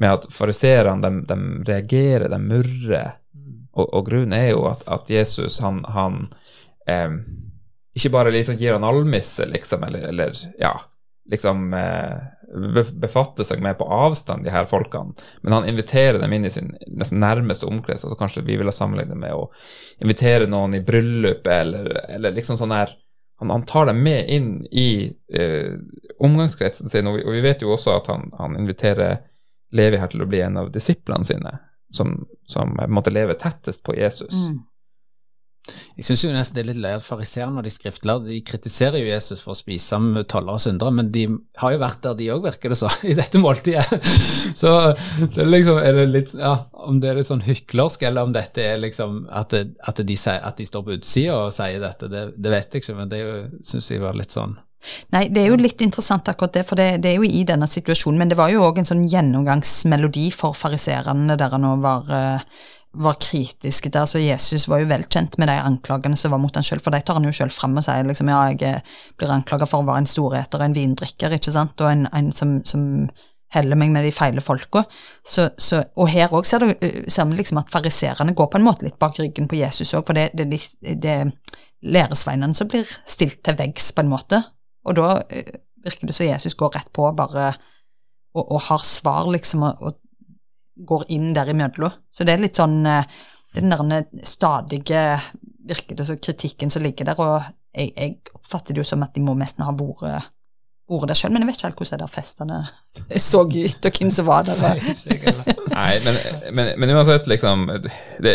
med 0.00 0.18
at 0.18 0.26
fariseerne 0.32 1.02
de, 1.02 1.22
de 1.28 1.72
reagerer, 1.72 2.28
de 2.28 2.40
murrer. 2.42 3.16
Og, 3.74 3.88
og 3.88 4.06
grunnen 4.06 4.36
er 4.36 4.52
jo 4.52 4.66
at, 4.70 4.84
at 4.90 5.10
Jesus, 5.10 5.58
han, 5.62 5.82
han 5.90 6.26
eh, 6.90 7.18
ikke 7.94 8.12
bare 8.14 8.34
liksom 8.34 8.58
gir 8.58 8.76
han 8.76 8.86
almisse, 8.86 9.46
liksom, 9.50 9.84
eller, 9.86 10.08
eller 10.10 10.34
ja, 10.60 10.74
liksom 11.30 11.74
eh, 11.74 12.16
befatter 12.92 13.46
seg 13.46 13.62
med 13.62 13.78
på 13.78 13.86
avstand, 13.90 14.44
de 14.44 14.52
her 14.54 14.66
folkene, 14.70 15.14
men 15.42 15.56
han 15.56 15.68
inviterer 15.68 16.20
dem 16.22 16.32
inn 16.36 16.46
i 16.46 16.52
sin 16.54 16.74
nesten 16.86 17.22
nærmeste 17.22 17.66
omkrets, 17.66 18.04
altså 18.04 18.18
kanskje 18.18 18.44
vi 18.46 18.58
vil 18.60 18.70
ha 18.70 18.74
sammenlignet 18.74 19.18
med 19.18 19.34
å 19.34 19.48
invitere 20.04 20.46
noen 20.50 20.76
i 20.78 20.82
bryllupet, 20.84 21.54
eller, 21.54 21.90
eller 22.14 22.36
liksom 22.36 22.58
sånn 22.60 22.74
her 22.74 22.94
han, 23.40 23.50
han 23.50 23.64
tar 23.66 23.86
dem 23.86 24.02
med 24.02 24.30
inn 24.30 24.50
i 24.70 25.12
eh, 25.34 25.74
omgangskretsen 26.22 26.88
sin, 26.88 27.08
og 27.10 27.18
vi, 27.18 27.24
og 27.26 27.34
vi 27.34 27.42
vet 27.42 27.64
jo 27.64 27.72
også 27.74 27.96
at 27.96 28.10
han, 28.12 28.28
han 28.38 28.54
inviterer 28.60 29.18
Levi 29.74 29.98
her 30.00 30.12
til 30.12 30.22
å 30.24 30.28
bli 30.30 30.42
en 30.44 30.60
av 30.60 30.70
disiplene 30.74 31.26
sine, 31.26 31.56
som, 31.94 32.14
som 32.50 32.76
måtte 32.88 33.12
leve 33.14 33.36
tettest 33.40 33.84
på 33.86 33.96
Jesus. 33.98 34.32
Mm. 34.32 34.62
Jeg 35.94 36.04
syns 36.04 36.24
nesten 36.34 36.58
det 36.58 36.62
er 36.62 36.66
litt 36.68 36.80
løye 36.82 36.98
at 36.98 37.04
fariseerne 37.06 37.60
og 37.60 37.64
de 37.64 37.70
skriftlærde 37.72 38.28
de 38.28 38.40
kritiserer 38.44 39.00
jo 39.00 39.06
Jesus 39.08 39.40
for 39.40 39.54
å 39.54 39.56
spise 39.56 39.96
med 40.02 40.26
tollere 40.28 40.58
og 40.58 40.62
syndere, 40.64 40.92
men 40.92 41.08
de 41.14 41.22
har 41.62 41.72
jo 41.72 41.80
vært 41.80 42.02
der, 42.04 42.16
de 42.18 42.26
òg, 42.34 42.42
virker 42.44 42.74
det 42.74 42.78
så, 42.82 42.90
i 43.10 43.16
dette 43.16 43.40
måltidet. 43.40 44.04
Så 44.60 44.70
det 45.32 45.40
er 45.40 45.48
liksom 45.48 45.80
er 45.80 45.96
det 45.96 46.04
litt, 46.10 46.34
ja, 46.36 46.52
Om 46.84 47.00
det 47.00 47.10
er 47.10 47.16
litt 47.18 47.30
sånn 47.30 47.46
hyklersk, 47.46 48.04
eller 48.04 48.28
om 48.28 48.34
dette 48.34 48.62
er 48.62 48.82
liksom 48.82 49.24
at, 49.32 49.54
det, 49.54 49.78
at, 49.80 50.02
de, 50.04 50.18
at 50.34 50.60
de 50.60 50.68
står 50.68 50.84
på 50.84 50.98
utsida 50.98 51.38
og 51.46 51.54
sier 51.56 51.80
dette, 51.82 52.10
det, 52.12 52.26
det 52.36 52.52
vet 52.52 52.76
jeg 52.76 52.84
ikke, 52.84 52.98
men 53.00 53.10
det 53.10 53.24
syns 53.64 53.90
jeg 53.90 54.04
var 54.04 54.18
litt 54.18 54.34
sånn 54.34 54.58
Nei, 55.14 55.26
det 55.32 55.42
er 55.42 55.50
jo 55.52 55.58
litt 55.60 55.82
interessant 55.84 56.28
akkurat 56.30 56.54
det, 56.56 56.64
for 56.68 56.80
det, 56.80 56.88
det 57.04 57.12
er 57.12 57.18
jo 57.18 57.26
i 57.26 57.42
denne 57.48 57.68
situasjonen, 57.70 58.20
men 58.20 58.30
det 58.32 58.38
var 58.38 58.52
jo 58.52 58.64
òg 58.66 58.80
en 58.80 58.88
sånn 58.88 59.04
gjennomgangsmelodi 59.10 60.30
for 60.34 60.56
fariserene 60.58 61.38
der 61.40 61.54
han 61.54 61.64
nå 61.64 61.74
var, 61.84 62.08
eh, 62.14 62.64
var 63.04 63.18
kritiske 63.22 63.92
der. 63.94 64.08
Så 64.10 64.22
Jesus 64.22 64.68
var 64.70 64.82
jo 64.82 64.90
velkjent 64.90 65.38
med 65.40 65.50
de 65.50 65.58
anklagene 65.58 66.18
som 66.18 66.34
var 66.34 66.42
mot 66.42 66.54
han 66.54 66.66
sjøl, 66.66 66.82
for 66.84 66.94
de 66.94 67.02
tar 67.04 67.20
han 67.20 67.28
jo 67.28 67.34
sjøl 67.34 67.52
fram 67.54 67.76
og 67.80 67.86
sier 67.86 68.06
liksom 68.08 68.32
ja, 68.32 68.42
jeg 68.54 68.82
blir 69.18 69.36
anklaga 69.36 69.68
for 69.70 69.82
å 69.82 69.88
være 69.88 70.04
en 70.04 70.10
storeter 70.10 70.60
og 70.60 70.68
en 70.68 70.76
vindrikker, 70.76 71.38
ikke 71.38 71.54
sant, 71.54 71.78
og 71.80 71.90
en, 71.90 72.08
en 72.14 72.32
som, 72.34 72.58
som 72.68 72.88
heller 73.54 73.78
meg 73.78 73.92
med 73.94 74.06
de 74.06 74.12
feile 74.14 74.42
folka. 74.42 74.82
Så, 75.26 75.48
så, 75.60 75.82
og 76.00 76.10
her 76.12 76.32
òg 76.34 76.46
ser, 76.48 76.66
eh, 76.74 77.04
ser 77.10 77.28
vi 77.30 77.38
liksom 77.38 77.60
at 77.62 77.70
fariserene 77.72 78.34
går 78.36 78.50
på 78.50 78.60
en 78.60 78.66
måte 78.66 78.88
litt 78.88 78.98
bak 79.02 79.18
ryggen 79.20 79.48
på 79.50 79.60
Jesus 79.60 79.94
òg, 79.94 80.06
for 80.08 80.18
det 80.18 80.32
det, 80.34 80.48
det 80.82 81.12
er 81.12 81.30
læresveinene 81.84 82.56
som 82.56 82.70
blir 82.70 82.88
stilt 83.06 83.42
til 83.44 83.58
veggs, 83.58 83.92
på 83.92 84.04
en 84.04 84.12
måte. 84.12 84.40
Og 84.84 84.98
da 84.98 85.08
eh, 85.28 85.60
virker 85.84 86.10
det 86.10 86.16
som 86.16 86.28
Jesus 86.28 86.56
går 86.58 86.74
rett 86.76 86.92
på 86.94 87.10
bare 87.16 87.52
og, 88.34 88.44
og 88.44 88.60
har 88.68 88.82
svar, 88.86 89.28
liksom, 89.30 89.62
og, 89.68 89.82
og 89.84 90.86
går 90.88 91.06
inn 91.14 91.32
der 91.36 91.52
imellom. 91.52 91.92
Så 92.10 92.26
det 92.26 92.34
er 92.34 92.42
litt 92.42 92.58
sånn 92.58 92.80
eh, 92.86 93.06
Den 93.54 93.70
der 93.70 94.08
stadige 94.26 95.02
virker 95.64 95.94
det 95.94 96.06
som 96.08 96.18
kritikken 96.18 96.70
som 96.70 96.82
ligger 96.82 97.06
der, 97.06 97.20
og 97.22 97.44
jeg, 97.74 97.92
jeg 97.94 98.16
oppfatter 98.34 98.74
det 98.74 98.82
jo 98.82 98.88
som 98.88 99.04
at 99.06 99.14
de 99.14 99.22
må 99.22 99.36
nesten 99.38 99.62
ha 99.64 99.70
vært 99.70 100.26
ordet 100.90 101.12
der 101.12 101.16
sjøl, 101.16 101.32
men 101.32 101.44
jeg 101.44 101.48
vet 101.48 101.58
ikke 101.58 101.68
helt 101.70 101.78
hvordan 101.80 102.00
de 102.00 102.02
der 102.02 102.12
festene 102.12 102.58
så 103.30 103.40
ut, 103.46 103.86
og 103.88 104.00
hvem 104.00 104.10
som 104.12 104.26
var 104.28 104.44
der. 104.48 104.58
Nei, 105.70 105.92
men, 106.04 106.18
men, 106.58 106.72
men 106.82 106.92
uansett, 106.98 107.28
liksom 107.30 107.64
det, 108.26 108.34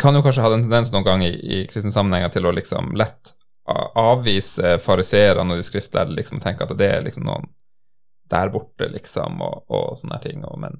kan 0.00 0.16
jo 0.16 0.22
kanskje 0.24 0.46
ha 0.46 0.52
den 0.54 0.64
tendensen 0.64 0.96
noen 0.96 1.08
ganger 1.10 1.34
i, 1.34 1.58
i 1.58 1.64
kristne 1.68 1.92
sammenhenger 1.94 2.32
til 2.34 2.48
å 2.48 2.54
liksom 2.54 2.94
lett 2.98 3.34
avvise 3.64 4.78
fariseerne 4.82 5.54
og 5.54 5.60
de 5.60 5.66
skriftlærde, 5.66 6.16
liksom 6.18 6.40
tenke 6.42 6.66
at 6.66 6.74
det 6.78 6.88
er 6.90 7.04
liksom 7.06 7.24
noen 7.28 7.46
der 8.32 8.48
borte, 8.48 8.86
liksom, 8.88 9.36
og, 9.44 9.66
og 9.68 9.98
sånne 10.00 10.16
ting. 10.22 10.40
Og, 10.48 10.56
men 10.60 10.78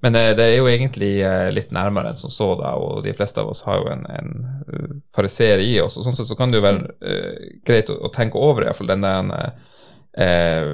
men 0.00 0.14
det, 0.14 0.22
det 0.38 0.44
er 0.46 0.54
jo 0.56 0.68
egentlig 0.70 1.10
eh, 1.26 1.48
litt 1.52 1.72
nærmere 1.74 2.12
enn 2.12 2.20
som 2.20 2.32
så, 2.32 2.52
da, 2.58 2.72
og 2.80 3.02
de 3.04 3.12
fleste 3.16 3.42
av 3.42 3.50
oss 3.52 3.64
har 3.66 3.80
jo 3.82 3.90
en, 3.92 4.06
en 4.08 4.32
eh, 4.72 4.94
fariseer 5.14 5.62
i 5.62 5.74
oss, 5.82 5.98
og 5.98 6.06
sånn 6.06 6.16
sett 6.16 6.30
så 6.30 6.36
kan 6.38 6.52
det 6.52 6.60
jo 6.60 6.64
være 6.64 6.94
uh, 7.02 7.48
greit 7.66 7.92
å, 7.92 7.98
å 8.08 8.12
tenke 8.14 8.40
over 8.40 8.64
iallfall 8.64 8.92
den 8.92 9.04
der 9.04 9.32
uh, 9.34 10.72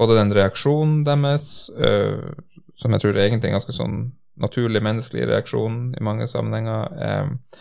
Både 0.00 0.16
den 0.16 0.32
reaksjonen 0.34 1.02
deres, 1.06 1.44
uh, 1.78 2.32
som 2.78 2.94
jeg 2.94 3.02
tror 3.02 3.16
er 3.16 3.26
egentlig 3.26 3.52
en 3.52 3.58
ganske 3.58 3.74
sånn 3.76 3.98
naturlig 4.40 4.82
menneskelig 4.82 5.26
reaksjon 5.28 5.94
i 5.98 6.04
mange 6.04 6.26
sammenhenger, 6.30 6.92
eh, 7.04 7.58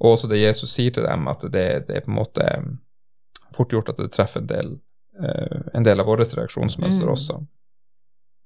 og 0.00 0.14
også 0.14 0.28
det 0.30 0.42
Jesus 0.42 0.72
sier 0.74 0.94
til 0.94 1.06
dem, 1.06 1.28
at 1.30 1.44
det, 1.52 1.66
det 1.88 1.96
er 1.96 2.04
på 2.04 2.10
en 2.10 2.18
måte 2.18 2.48
fort 3.54 3.70
gjort 3.70 3.92
at 3.92 4.00
det 4.02 4.10
treffer 4.12 4.42
en 4.42 4.50
del, 4.50 4.72
uh, 5.20 5.60
en 5.74 5.86
del 5.86 6.00
av 6.02 6.08
våre 6.10 6.26
reaksjonsmønster 6.26 7.06
Mm. 7.06 7.12
også. 7.12 7.38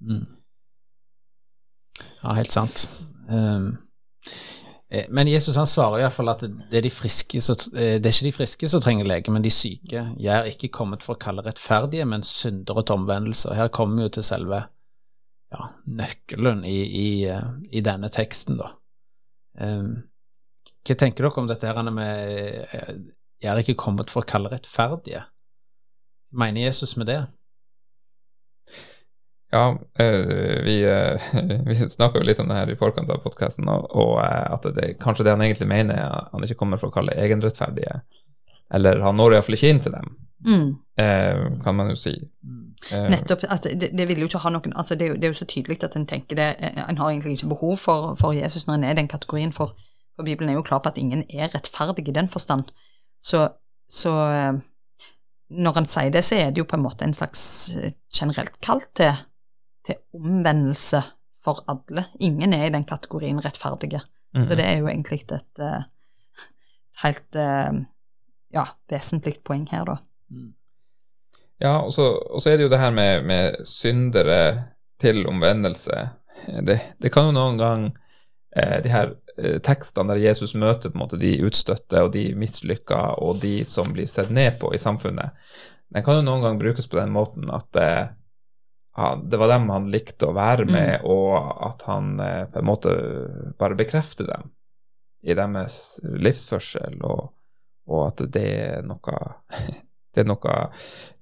Mm. 0.00 0.26
Ja, 2.22 2.34
helt 2.34 2.52
sant. 2.52 2.88
Um, 3.28 3.76
eh, 4.90 5.06
men 5.08 5.28
Jesus 5.28 5.56
han 5.56 5.66
svarer 5.66 6.02
iallfall 6.02 6.30
at 6.32 6.44
det 6.44 6.78
er, 6.78 6.84
de 6.84 6.90
friske 6.92 7.40
som, 7.42 7.56
eh, 7.74 7.96
det 7.98 8.06
er 8.06 8.14
ikke 8.14 8.28
de 8.28 8.36
friske 8.36 8.68
som 8.68 8.82
trenger 8.84 9.08
lege, 9.08 9.32
men 9.32 9.42
de 9.44 9.50
syke. 9.50 10.04
Jeg 10.18 10.34
er 10.34 10.50
ikke 10.50 10.68
kommet 10.74 11.02
for 11.02 11.16
å 11.16 11.22
kalle 11.22 11.44
rettferdige, 11.46 12.06
men 12.06 12.22
syndere 12.26 12.84
til 12.84 13.00
omvendelse. 13.00 13.54
Her 13.54 13.68
kommer 13.68 13.96
vi 13.96 14.08
jo 14.08 14.14
til 14.18 14.28
selve 14.28 14.62
ja, 15.52 15.70
nøkkelen 15.86 16.64
i, 16.68 16.78
i, 16.84 17.08
eh, 17.24 17.50
i 17.72 17.80
denne 17.80 18.10
teksten, 18.12 18.60
da. 18.60 18.74
Um, 19.60 20.04
hva 20.88 20.94
tenker 20.98 21.24
dere 21.26 21.40
om 21.42 21.48
dette 21.50 21.66
her 21.68 21.90
med 21.90 22.68
Er 22.72 22.94
Jeg 23.40 23.50
er 23.52 23.60
ikke 23.62 23.78
kommet 23.78 24.10
for 24.10 24.22
å 24.24 24.28
kalle 24.28 24.50
rettferdige? 24.50 25.24
Mener 26.32 26.60
Jesus 26.66 26.96
med 26.96 27.06
det? 27.06 27.20
Ja, 29.50 29.78
eh, 29.98 30.62
vi, 30.64 30.84
eh, 30.84 31.20
vi 31.66 31.76
snakka 31.88 32.18
jo 32.18 32.24
litt 32.26 32.38
om 32.42 32.48
det 32.50 32.56
her 32.58 32.70
i 32.70 32.76
forkant 32.76 33.08
av 33.10 33.22
podkasten, 33.24 33.68
og, 33.68 34.18
eh, 34.20 34.52
at 34.52 34.66
det, 34.76 34.98
kanskje 35.00 35.24
det 35.24 35.32
han 35.36 35.44
egentlig 35.46 35.68
mener, 35.70 35.94
er 35.96 36.16
at 36.18 36.32
han 36.34 36.44
ikke 36.44 36.58
kommer 36.60 36.80
for 36.80 36.90
å 36.90 36.96
kalle 36.98 37.14
egenrettferdige. 37.16 38.02
Eller 38.74 39.00
han 39.00 39.16
når 39.16 39.38
iallfall 39.38 39.56
ikke 39.56 39.70
inn 39.74 39.84
til 39.86 39.94
dem, 39.96 40.16
Mm. 40.46 40.76
eh, 40.96 41.38
kan 41.64 41.74
man 41.74 41.88
jo 41.90 41.96
si. 41.98 42.12
Eh, 42.92 43.08
Nettopp. 43.10 43.40
at 43.50 43.62
det, 43.74 43.88
det 43.98 44.04
vil 44.08 44.20
jo 44.20 44.26
ikke 44.28 44.38
ha 44.44 44.50
noen 44.54 44.72
altså 44.76 44.94
det, 44.94 45.06
er 45.06 45.08
jo, 45.08 45.14
det 45.16 45.24
er 45.24 45.32
jo 45.32 45.38
så 45.40 45.46
tydelig 45.50 45.82
at 45.82 45.96
en 45.96 46.06
tenker 46.06 46.36
det 46.36 46.46
En 46.88 46.96
har 46.96 47.10
egentlig 47.10 47.32
ikke 47.32 47.48
behov 47.48 47.76
for, 47.82 48.14
for 48.14 48.32
Jesus 48.32 48.68
når 48.68 48.74
en 48.74 48.84
er 48.84 48.90
i 48.94 48.98
den 49.00 49.08
kategorien, 49.08 49.50
for, 49.52 49.72
for 50.18 50.26
Bibelen 50.26 50.50
er 50.50 50.58
jo 50.58 50.66
klar 50.66 50.82
på 50.82 50.90
at 50.90 50.98
ingen 50.98 51.22
er 51.30 51.52
rettferdig 51.52 52.08
i 52.10 52.14
den 52.16 52.28
forstand. 52.28 52.72
Så, 53.22 53.44
så 53.86 54.14
eh, 54.26 54.56
når 55.54 55.76
han 55.78 55.86
sier 55.86 56.10
det, 56.14 56.24
så 56.26 56.40
er 56.40 56.50
det 56.50 56.64
jo 56.64 56.66
på 56.68 56.74
en 56.74 56.82
måte 56.82 57.06
en 57.06 57.14
slags 57.14 57.42
eh, 57.78 57.94
generelt 58.14 58.58
kall 58.64 58.82
til, 58.98 59.14
til 59.86 60.00
omvendelse 60.18 61.04
for 61.38 61.62
alle. 61.70 62.08
Ingen 62.18 62.56
er 62.56 62.66
i 62.66 62.74
den 62.74 62.86
kategorien 62.88 63.38
rettferdige. 63.44 64.02
mhm. 64.34 64.48
Så 64.48 64.58
det 64.58 64.66
er 64.66 64.82
jo 64.82 64.90
egentlig 64.90 65.22
et 65.22 65.62
eh, 65.62 65.86
helt 67.04 67.38
eh, 67.38 67.78
ja, 68.58 68.66
vesentlig 68.90 69.38
poeng 69.46 69.68
her, 69.70 69.86
da. 69.86 70.00
Ja, 71.62 71.78
og 71.78 71.92
så, 71.94 72.10
og 72.10 72.42
så 72.42 72.50
er 72.50 72.58
det 72.58 72.68
jo 72.68 72.74
det 72.74 72.82
her 72.82 72.90
med, 72.94 73.22
med 73.22 73.64
syndere 73.66 74.64
til 75.00 75.26
omvendelse. 75.26 76.08
Det, 76.66 76.78
det 77.02 77.10
kan 77.14 77.30
jo 77.30 77.38
noen 77.38 77.58
gang 77.58 77.88
eh, 78.56 78.78
de 78.82 78.92
her 78.92 79.14
tekstene 79.62 80.12
der 80.14 80.20
Jesus 80.22 80.54
møter 80.58 80.90
på 80.90 80.98
en 80.98 81.04
måte 81.04 81.18
de 81.20 81.36
utstøtte 81.46 82.02
og 82.04 82.12
de 82.14 82.34
mislykka 82.38 83.00
og 83.22 83.40
de 83.42 83.64
som 83.68 83.92
blir 83.94 84.08
sett 84.10 84.30
ned 84.34 84.58
på 84.60 84.72
i 84.74 84.80
samfunnet, 84.82 85.30
den 85.94 86.04
kan 86.04 86.18
jo 86.18 86.24
noen 86.26 86.42
gang 86.44 86.58
brukes 86.60 86.86
på 86.90 86.98
den 86.98 87.12
måten 87.14 87.48
at 87.54 87.68
det, 87.72 87.90
han, 88.98 89.22
det 89.30 89.38
var 89.40 89.48
dem 89.54 89.68
han 89.70 89.86
likte 89.90 90.28
å 90.28 90.34
være 90.36 90.66
med, 90.68 91.04
og 91.08 91.32
at 91.64 91.84
han 91.88 92.18
eh, 92.20 92.44
på 92.50 92.58
en 92.60 92.66
måte 92.68 92.94
bare 93.58 93.78
bekrefter 93.78 94.26
dem 94.28 94.50
i 95.22 95.34
deres 95.34 96.00
livsførsel, 96.02 96.98
og, 97.02 97.30
og 97.88 98.02
at 98.10 98.24
det 98.34 98.46
er 98.58 98.82
noe 98.86 99.16
det 100.14 100.24
er 100.24 100.28
noe 100.28 100.52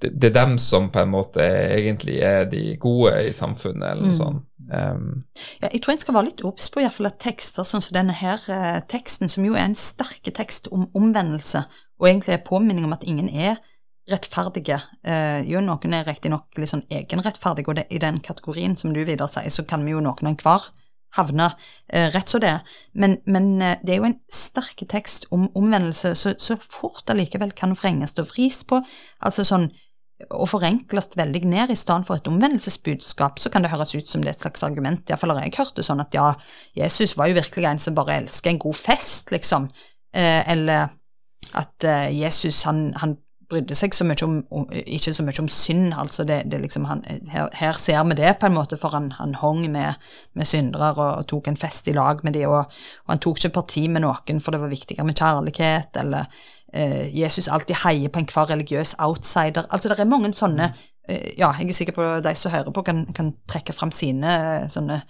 det, 0.00 0.10
det 0.14 0.30
er 0.30 0.34
dem 0.38 0.56
som 0.62 0.90
på 0.92 1.02
en 1.02 1.12
måte 1.12 1.44
egentlig 1.44 2.18
er 2.24 2.46
de 2.50 2.76
gode 2.80 3.12
i 3.28 3.32
samfunnet, 3.36 3.90
eller 3.92 4.08
noe 4.08 4.14
Mm. 4.14 4.18
sånt. 4.18 4.44
Um, 4.72 5.24
Ja, 5.62 5.68
jeg 5.70 5.82
tror 5.82 5.94
en 5.94 6.02
skal 6.02 6.16
være 6.16 6.28
litt 6.30 6.42
obs 6.46 6.68
på 6.72 6.80
i 6.82 6.86
hvert 6.86 6.96
fall 6.96 7.10
at 7.10 7.20
tekster 7.22 7.66
sånn 7.66 7.84
som 7.84 7.94
denne 7.94 8.16
her 8.18 8.42
eh, 8.50 8.80
teksten, 8.90 9.30
som 9.30 9.46
jo 9.46 9.54
er 9.54 9.68
en 9.68 9.78
sterk 9.78 10.26
tekst 10.34 10.66
om 10.74 10.88
omvendelse, 10.96 11.62
og 12.00 12.08
egentlig 12.08 12.34
er 12.34 12.46
påminning 12.46 12.88
om 12.88 12.96
at 12.96 13.06
ingen 13.06 13.30
er 13.30 13.60
rettferdige. 14.10 14.80
Eh, 15.06 15.42
jo, 15.50 15.62
noen 15.64 15.94
er 15.94 16.06
riktignok 16.06 16.58
litt 16.58 16.70
sånn 16.70 16.86
egenrettferdige, 16.90 17.70
og 17.70 17.78
det, 17.78 17.86
i 17.90 18.02
den 18.02 18.20
kategorien 18.22 18.76
som 18.78 18.94
du 18.94 19.02
videre 19.04 19.28
sier, 19.30 19.50
så 19.50 19.66
kan 19.66 19.86
vi 19.86 19.94
jo 19.94 20.02
noen 20.04 20.32
enhver 20.34 20.68
havne 21.16 21.48
eh, 21.88 22.10
rett 22.14 22.30
som 22.30 22.42
det. 22.42 22.54
Men, 22.94 23.18
men 23.26 23.56
eh, 23.62 23.78
det 23.82 23.94
er 23.94 24.02
jo 24.02 24.10
en 24.10 24.20
sterk 24.32 24.84
tekst 24.90 25.28
om 25.34 25.48
omvendelse, 25.58 26.14
så, 26.18 26.34
så 26.38 26.58
fort 26.60 27.10
allikevel 27.12 27.54
kan 27.56 27.74
vrenges 27.78 28.16
og 28.20 28.30
vris 28.34 28.62
på. 28.66 28.82
Altså 29.24 29.46
sånn 29.46 29.70
og 30.30 30.48
forenkles 30.48 31.10
veldig 31.18 31.42
ned 31.44 31.72
i 31.72 31.76
stedet 31.76 32.06
for 32.08 32.16
et 32.16 32.28
omvendelsesbudskap, 32.30 33.40
så 33.40 33.52
kan 33.52 33.64
det 33.64 33.72
høres 33.72 33.94
ut 33.94 34.08
som 34.08 34.22
det 34.24 34.32
er 34.32 34.38
et 34.38 34.44
slags 34.46 34.64
argument. 34.64 35.04
Iallfall 35.10 35.34
har 35.36 35.44
jeg 35.44 35.58
hørt 35.58 35.76
det 35.76 35.84
sånn 35.84 36.00
at 36.00 36.16
ja, 36.16 36.30
Jesus 36.78 37.18
var 37.20 37.28
jo 37.28 37.36
virkelig 37.36 37.68
en 37.68 37.82
som 37.82 37.96
bare 37.98 38.22
elsker 38.22 38.54
en 38.54 38.62
god 38.62 38.78
fest, 38.78 39.34
liksom. 39.34 39.68
eh, 40.16 40.40
eller 40.48 40.88
at 41.56 41.84
eh, 41.84 42.08
Jesus 42.16 42.62
han, 42.64 42.90
han 42.96 43.18
brydde 43.50 43.76
seg 43.78 43.94
så 43.94 44.04
mye 44.06 44.24
om, 44.26 44.38
om, 44.50 44.64
ikke 44.72 45.12
så 45.14 45.24
mye 45.26 45.42
om 45.42 45.48
synd. 45.52 45.92
altså 45.94 46.24
det, 46.26 46.40
det 46.50 46.60
liksom 46.64 46.88
han, 46.90 47.04
her, 47.30 47.48
her, 47.54 47.78
ser 47.78 48.02
vi 48.08 48.18
det, 48.18 48.32
på 48.40 48.48
en 48.48 48.56
måte, 48.56 48.78
for 48.80 48.94
han, 48.96 49.12
han 49.20 49.36
hong 49.38 49.62
med, 49.70 50.00
med 50.34 50.48
syndere 50.48 50.92
og, 50.96 51.04
og, 51.20 51.26
tok 51.30 51.52
en 51.52 51.60
fest 51.60 51.88
i 51.88 51.94
lag 51.96 52.24
med 52.26 52.34
de, 52.34 52.46
og, 52.48 52.64
og, 52.66 53.12
han 53.12 53.22
tok 53.22 53.38
ikke 53.38 53.54
parti 53.60 53.86
med 53.92 54.02
noen, 54.06 54.42
for 54.42 54.54
det 54.54 54.62
var 54.64 54.72
viktigere 54.72 55.06
med 55.06 55.18
kjærlighet, 55.20 56.00
eller 56.02 56.26
eh, 56.76 57.20
Jesus 57.20 57.48
alltid 57.48 57.80
heier 57.84 58.12
på 58.12 58.20
enhver 58.22 58.50
religiøs 58.50 58.94
outsider. 58.98 59.66
altså 59.70 59.88
Det 59.88 59.98
er 59.98 60.10
mange 60.10 60.32
sånne 60.34 60.72
eh, 61.08 61.32
Ja, 61.38 61.52
jeg 61.58 61.68
er 61.68 61.78
sikker 61.78 61.96
på 61.96 62.08
de 62.24 62.34
som 62.34 62.52
hører 62.52 62.70
på, 62.70 62.82
kan, 62.82 63.06
kan 63.14 63.32
trekke 63.48 63.72
fram 63.72 63.92
sine 63.92 64.34
eh, 64.62 64.68
sånne 64.68 65.00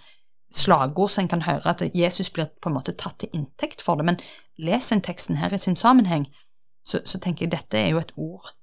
slagord 0.53 1.09
så 1.11 1.21
en 1.21 1.27
kan 1.27 1.43
høre 1.43 1.69
at 1.69 1.81
Jesus 1.95 2.29
blir 2.29 2.47
på 2.61 2.69
en 2.69 2.77
måte 2.77 2.95
tatt 2.95 3.19
til 3.19 3.33
inntekt 3.35 3.81
for 3.83 3.99
det. 3.99 4.05
Men 4.05 4.19
les 4.57 4.91
en 4.91 5.03
teksten 5.03 5.37
her 5.37 5.53
i 5.53 5.59
sin 5.59 5.75
sammenheng, 5.75 6.27
så, 6.87 7.01
så 7.05 7.19
tenker 7.19 7.45
jeg 7.45 7.51
dette 7.51 7.77
er 7.77 7.89
jo 7.91 7.99
et 7.99 8.13
ord 8.15 8.53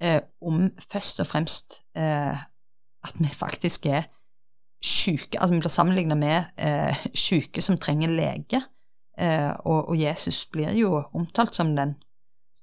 eh, 0.00 0.20
om 0.42 0.70
først 0.90 1.20
og 1.20 1.28
fremst 1.28 1.82
eh, 1.96 2.44
at 3.04 3.20
vi 3.20 3.28
faktisk 3.28 3.86
er 3.86 4.06
syke, 4.84 5.40
altså 5.40 5.54
vi 5.54 5.60
blir 5.60 5.72
sammenlignet 5.72 6.18
med 6.18 6.44
eh, 6.58 7.06
syke 7.14 7.60
som 7.64 7.78
trenger 7.80 8.12
lege, 8.12 8.60
eh, 9.18 9.52
og, 9.64 9.88
og, 9.88 9.96
Jesus 10.00 10.46
blir 10.52 10.72
jo 10.76 11.02
omtalt 11.14 11.56
som 11.56 11.76
den 11.76 11.94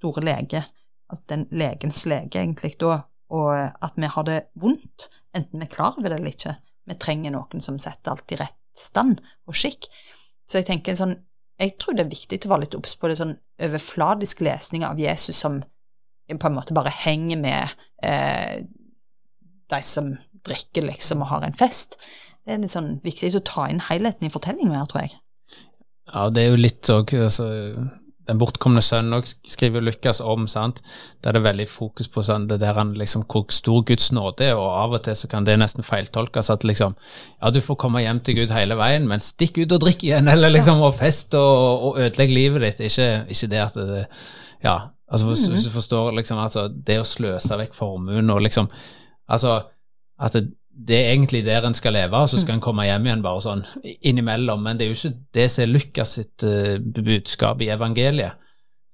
store 0.02 0.26
lege, 0.26 0.66
altså 1.12 1.30
den 1.32 1.48
legens 1.54 2.04
lege, 2.10 2.42
egentlig, 2.42 2.74
da, 2.82 3.04
og 3.32 3.54
at 3.56 3.96
vi 3.96 4.10
har 4.12 4.28
det 4.28 4.40
vondt, 4.60 5.08
enten 5.38 5.62
vi 5.62 5.68
er 5.68 5.72
klar 5.72 5.96
over 5.96 6.10
det 6.10 6.18
eller 6.18 6.34
ikke. 6.34 6.58
Vi 6.90 6.98
trenger 7.00 7.32
noen 7.36 7.64
som 7.64 7.78
setter 7.80 8.12
alt 8.12 8.34
i 8.34 8.40
rett 8.42 8.58
stand 8.76 9.22
og 9.48 9.56
skikk. 9.56 9.88
Så 10.50 10.60
jeg 10.60 10.68
tenker 10.72 10.98
sånn 10.98 11.20
jeg 11.62 11.76
tror 11.78 11.94
det 11.94 12.08
er 12.08 12.10
viktig 12.10 12.40
å 12.48 12.56
være 12.56 12.64
litt 12.66 12.76
obs 12.78 12.96
på 12.98 13.10
det 13.12 13.20
sånn 13.20 13.36
overfladisk 13.62 14.42
lesning 14.42 14.86
av 14.88 14.98
Jesus 14.98 15.38
som 15.44 15.60
på 16.32 16.48
en 16.48 16.56
måte 16.56 16.74
bare 16.74 16.94
henger 16.96 17.38
med 17.38 17.74
eh, 18.08 18.64
de 19.70 19.80
som 19.86 20.14
drikker, 20.48 20.88
liksom, 20.88 21.22
og 21.22 21.30
har 21.30 21.46
en 21.46 21.58
fest. 21.58 22.00
Det 22.42 22.56
er 22.56 22.64
litt 22.64 22.74
sånn 22.74 22.96
viktig 23.04 23.34
å 23.38 23.44
ta 23.46 23.68
inn 23.70 23.84
helheten 23.92 24.26
i 24.26 24.32
fortellingen 24.34 24.74
her, 24.74 24.88
tror 24.90 25.06
jeg. 25.06 25.20
Ja, 26.10 26.24
det 26.34 26.44
er 26.44 26.54
jo 26.54 26.62
litt 26.64 26.90
òg 26.90 27.14
altså, 27.20 27.46
den 28.30 28.40
bortkomne 28.42 28.82
sønnen 28.86 29.16
òg 29.18 29.26
skriver 29.50 29.84
Lukas 29.84 30.22
om, 30.22 30.46
sant. 30.50 30.82
Der 31.24 31.34
det 31.34 31.42
er 31.42 31.48
veldig 31.48 31.68
fokus 31.70 32.10
på 32.12 32.24
sånn, 32.26 32.48
det 32.50 32.60
der 32.62 32.78
han 32.78 32.94
liksom, 32.98 33.26
hvor 33.32 33.48
stor 33.54 33.82
Guds 33.88 34.12
nåde 34.14 34.52
er, 34.52 34.60
og 34.60 34.70
av 34.70 34.96
og 34.98 35.04
til 35.08 35.18
så 35.18 35.30
kan 35.32 35.48
det 35.48 35.58
nesten 35.60 35.86
feiltolkes 35.86 36.52
at 36.54 36.66
liksom 36.68 36.96
Ja, 37.42 37.50
du 37.50 37.62
får 37.66 37.80
komme 37.82 38.04
hjem 38.04 38.22
til 38.22 38.42
Gud 38.42 38.54
hele 38.54 38.78
veien, 38.80 39.08
men 39.10 39.24
stikk 39.24 39.58
ut 39.64 39.74
og 39.74 39.82
drikk 39.86 40.06
igjen, 40.06 40.30
eller 40.34 40.54
liksom, 40.54 40.82
og 40.86 40.96
fest 41.00 41.36
og, 41.40 41.90
og 41.90 42.02
ødelegg 42.06 42.34
livet 42.36 42.68
ditt. 42.68 42.86
Ikke, 42.92 43.12
ikke 43.30 43.52
det 43.52 43.62
at 43.66 43.78
det 43.82 44.08
Ja, 44.62 44.78
altså 45.10 45.28
hvis, 45.32 45.48
hvis 45.50 45.68
du 45.68 45.74
forstår 45.74 46.14
liksom, 46.22 46.40
altså, 46.40 46.68
det 46.70 47.02
å 47.02 47.08
sløse 47.08 47.58
vekk 47.58 47.78
formuen 47.78 48.30
og 48.30 48.44
liksom 48.46 48.70
Altså 49.32 49.62
at 50.22 50.34
det, 50.36 50.50
det 50.72 50.98
er 50.98 51.12
egentlig 51.12 51.44
der 51.46 51.66
en 51.68 51.76
skal 51.76 51.94
leve, 51.94 52.18
og 52.18 52.30
så 52.30 52.40
skal 52.42 52.56
en 52.56 52.64
komme 52.64 52.86
hjem 52.88 53.06
igjen 53.06 53.24
bare 53.26 53.44
sånn 53.44 53.64
innimellom. 53.84 54.64
Men 54.64 54.80
det 54.80 54.86
er 54.86 54.94
jo 54.94 54.98
ikke 54.98 55.20
det 55.38 55.48
som 55.52 55.64
er 55.66 55.72
Lukas 55.72 56.16
sitt 56.18 56.46
uh, 56.48 56.78
budskap 56.80 57.62
i 57.62 57.70
evangeliet. 57.74 58.40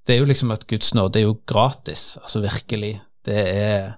Det 0.08 0.16
er 0.16 0.22
jo 0.22 0.30
liksom 0.30 0.54
at 0.56 0.66
Guds 0.70 0.94
nåde 0.96 1.20
er 1.20 1.28
jo 1.28 1.38
gratis, 1.48 2.16
altså 2.22 2.42
virkelig. 2.44 2.94
Det 3.28 3.42
er, 3.52 3.90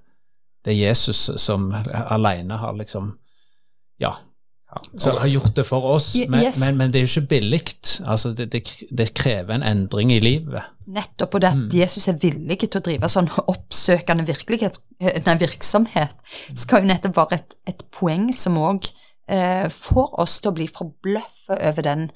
det 0.65 0.73
er 0.73 0.81
Jesus 0.89 1.29
som 1.41 1.69
alene 1.73 2.59
har 2.59 2.77
liksom 2.77 3.15
Ja, 3.99 4.13
som 4.97 5.17
har 5.17 5.27
gjort 5.27 5.55
det 5.57 5.63
for 5.65 5.85
oss, 5.95 6.11
men, 6.29 6.43
yes. 6.43 6.59
men, 6.61 6.77
men 6.77 6.91
det 6.93 6.99
er 6.99 7.07
jo 7.07 7.09
ikke 7.09 7.29
billig. 7.31 7.61
Altså, 8.05 8.31
det, 8.37 8.51
det, 8.53 8.61
det, 8.93 9.07
krever 9.17 9.55
en 9.55 9.65
endring 9.65 10.11
i 10.13 10.19
livet. 10.21 10.67
Nettopp, 10.85 11.35
og 11.35 11.41
det 11.41 11.49
at 11.49 11.57
mm. 11.57 11.69
Jesus 11.73 12.05
er 12.11 12.19
villig 12.21 12.59
til 12.61 12.77
å 12.77 12.83
drive 12.85 13.09
sånn 13.09 13.31
oppsøkende 13.49 14.27
eh, 14.29 15.19
nei, 15.25 15.35
virksomhet, 15.41 16.13
skal 16.53 16.83
jo 16.83 16.91
nettopp 16.91 17.17
være 17.17 17.39
et, 17.39 17.55
et 17.73 17.85
poeng 17.95 18.29
som 18.35 18.59
òg 18.61 18.91
eh, 19.29 19.65
får 19.73 20.19
oss 20.21 20.37
til 20.43 20.51
å 20.51 20.57
bli 20.59 20.69
forbløffa 20.69 21.57
over 21.71 21.87
den 21.87 22.09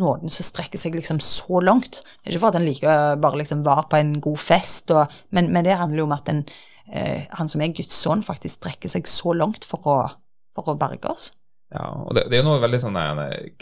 nåden 0.00 0.30
som 0.32 0.46
strekker 0.46 0.80
seg 0.80 0.96
liksom 0.96 1.20
så 1.24 1.60
langt. 1.64 2.00
Det 2.00 2.30
er 2.30 2.36
ikke 2.36 2.44
for 2.44 2.54
at 2.54 2.60
en 2.60 2.68
liker 2.68 3.20
bare 3.20 3.42
liksom 3.42 3.64
var 3.66 3.88
på 3.90 3.98
en 4.00 4.14
god 4.24 4.40
fest, 4.40 4.92
og, 4.94 5.20
men, 5.34 5.50
men, 5.52 5.66
det 5.66 5.76
handler 5.76 6.04
jo 6.04 6.08
om 6.08 6.16
at 6.16 6.32
en, 6.32 6.44
eh, 6.88 7.28
han 7.36 7.50
som 7.50 7.60
er 7.60 7.74
Guds 7.76 7.98
sønn, 7.98 8.24
faktisk 8.24 8.60
strekker 8.60 8.92
seg 8.92 9.10
så 9.10 9.34
langt 9.36 9.68
for 9.68 9.90
å, 9.90 9.98
for 10.56 10.72
å 10.72 10.78
berge 10.80 11.12
oss. 11.12 11.32
Ja, 11.70 11.86
og 12.02 12.16
det, 12.16 12.24
det 12.30 12.38
er 12.38 12.42
jo 12.42 12.48
noe 12.48 12.62
veldig 12.62 12.80
sånn 12.82 12.98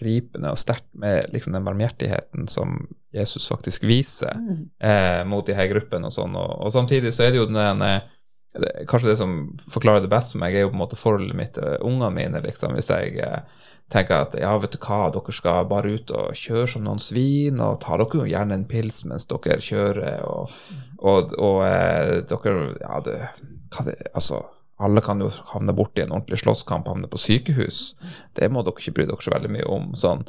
gripende 0.01 0.53
og 0.55 0.61
sterkt 0.61 0.89
med 0.97 1.29
liksom 1.35 1.53
den 1.53 1.67
barmhjertigheten 1.67 2.49
som 2.49 2.79
Jesus 3.13 3.49
faktisk 3.49 3.85
viser 3.89 4.33
mm. 4.37 4.63
eh, 4.81 5.25
mot 5.29 5.45
de 5.45 5.57
her 5.57 5.69
gruppene 5.69 6.09
og 6.09 6.15
sånn, 6.15 6.37
og, 6.37 6.55
og, 6.57 6.71
samtidig 6.73 7.13
så 7.13 7.27
er 7.27 7.35
det 7.35 7.43
jo 7.43 7.49
den 7.51 7.85
det, 8.57 8.71
Kanskje 8.89 9.11
det 9.11 9.19
som 9.21 9.33
forklarer 9.69 10.07
det 10.07 10.13
best 10.13 10.33
for 10.33 10.41
meg, 10.41 10.57
er 10.57 10.65
jo 10.65 10.71
på 10.73 10.79
en 10.79 10.81
måte 10.81 10.99
forholdet 10.99 11.37
mitt 11.37 11.53
til 11.59 11.85
ungene 11.85 12.09
mine, 12.17 12.41
liksom, 12.45 12.73
hvis 12.79 12.89
jeg 12.91 13.19
eh, 13.21 13.67
tenker 13.93 14.25
at 14.25 14.37
ja, 14.41 14.55
vet 14.61 14.73
du 14.73 14.81
hva, 14.83 15.11
dere 15.13 15.35
skal 15.37 15.69
bare 15.69 15.93
ut 15.93 16.13
og 16.17 16.37
kjøre 16.37 16.67
som 16.73 16.87
noen 16.87 17.03
svin, 17.03 17.61
og 17.61 17.81
tar 17.85 18.01
dere 18.01 18.23
jo 18.23 18.29
gjerne 18.29 18.57
en 18.57 18.69
pils 18.69 19.03
mens 19.09 19.29
dere 19.29 19.61
kjører, 19.65 20.25
og, 20.25 20.57
og, 20.99 21.37
og 21.37 21.61
eh, 21.69 22.15
dere 22.29 22.57
Ja, 22.81 23.03
det, 23.05 23.19
hva 23.69 23.85
det 23.85 23.99
Altså 24.17 24.41
alle 24.79 25.03
kan 25.03 25.21
jo 25.21 25.29
havne 25.53 25.75
borti 25.75 26.05
en 26.05 26.13
ordentlig 26.15 26.39
slåsskamp, 26.39 26.87
havne 26.87 27.11
på 27.11 27.19
sykehus. 27.19 27.97
Det 28.39 28.47
må 28.53 28.63
dere 28.63 28.79
ikke 28.79 28.95
bry 28.95 29.07
dere 29.09 29.25
så 29.25 29.33
veldig 29.35 29.51
mye 29.57 29.67
om. 29.75 29.89
Sånn. 29.99 30.23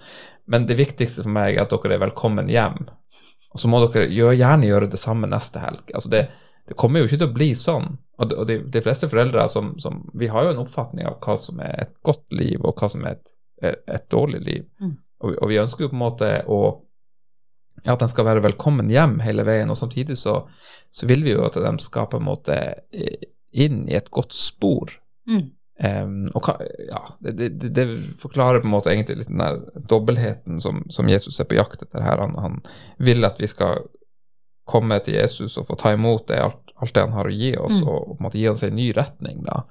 Men 0.49 0.65
det 0.69 0.79
viktigste 0.79 1.25
for 1.25 1.33
meg 1.35 1.53
er 1.53 1.67
at 1.67 1.73
dere 1.75 1.99
er 1.99 2.01
velkommen 2.07 2.49
hjem. 2.49 2.87
Og 3.53 3.61
så 3.61 3.69
må 3.69 3.81
dere 3.85 4.07
gjerne 4.09 4.69
gjøre 4.69 4.89
det 4.89 5.01
samme 5.01 5.29
neste 5.29 5.61
helg. 5.61 5.93
Altså 5.93 6.09
det, 6.13 6.23
det, 6.65 6.77
kommer 6.81 7.03
jo 7.03 7.09
ikke 7.09 7.21
til 7.21 7.29
å 7.29 7.37
bli 7.37 7.51
sånn. 7.57 7.91
Og 8.19 8.33
de, 8.49 8.57
de 8.73 8.83
fleste 8.83 9.07
foreldre 9.11 9.45
som, 9.53 9.75
som, 9.79 10.01
Vi 10.17 10.27
har 10.33 10.47
jo 10.47 10.55
en 10.55 10.63
oppfatning 10.65 11.05
av 11.07 11.21
hva 11.23 11.37
som 11.39 11.61
er 11.63 11.85
et 11.85 11.95
godt 12.05 12.33
liv, 12.33 12.57
og 12.59 12.81
hva 12.81 12.89
som 12.91 13.05
er 13.05 13.19
et, 13.19 13.33
et 13.85 14.09
dårlig 14.09 14.41
liv. 14.49 14.67
Mm. 14.81 14.97
Og, 15.19 15.33
og, 15.35 15.47
vi 15.51 15.61
ønsker 15.61 15.85
jo 15.85 15.93
på 15.93 15.99
en 15.99 16.07
måte 16.07 16.35
å 16.49 16.61
ja, 17.85 17.93
at 17.93 18.01
de 18.01 18.09
skal 18.11 18.25
være 18.27 18.43
velkommen 18.43 18.89
hjem 18.91 19.21
hele 19.23 19.45
veien, 19.47 19.69
og 19.71 19.77
samtidig 19.79 20.17
så, 20.19 20.41
så 20.91 21.07
vil 21.07 21.21
vi 21.23 21.31
jo 21.31 21.45
at 21.45 21.55
de 21.61 21.71
skal 21.79 22.09
på 22.11 22.19
en 22.19 22.25
måte 22.27 22.57
eh, 22.91 23.29
inn 23.51 23.85
i 23.89 23.97
et 23.97 24.11
godt 24.13 24.35
spor. 24.35 24.91
Mm. 25.29 25.47
Um, 25.79 26.25
og 26.35 26.49
ja, 26.89 26.99
det, 27.23 27.37
det, 27.61 27.69
det, 27.75 27.85
forklarer 28.19 28.59
på 28.59 28.67
en 28.67 28.73
måte 28.73 28.91
egentlig 28.91 29.21
litt 29.21 29.29
den 29.29 29.39
der 29.39 29.61
dobbeltheten 29.87 30.59
som, 30.59 30.81
som 30.91 31.07
Jesus 31.07 31.39
er 31.39 31.47
på 31.47 31.55
jakt 31.55 31.85
etter 31.85 32.03
her. 32.03 32.19
Han, 32.19 32.35
han, 32.35 32.57
vil 32.99 33.23
at 33.27 33.39
vi 33.39 33.47
skal 33.47 33.85
komme 34.69 34.99
til 35.05 35.15
Jesus 35.15 35.55
og 35.57 35.69
få 35.69 35.77
ta 35.79 35.93
imot 35.95 36.27
det, 36.27 36.41
alt, 36.43 36.73
alt 36.75 36.95
det 36.95 37.05
han 37.05 37.15
har 37.15 37.29
å 37.29 37.33
gi 37.33 37.53
oss, 37.57 37.79
mm. 37.79 37.87
og, 37.87 38.11
på 38.11 38.19
en 38.19 38.27
måte 38.27 38.41
gi 38.41 38.49
oss 38.51 38.65
en 38.67 38.75
ny 38.75 38.89
retning. 38.97 39.39
da. 39.47 39.63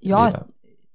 Ja, 0.00 0.24
et 0.30 0.40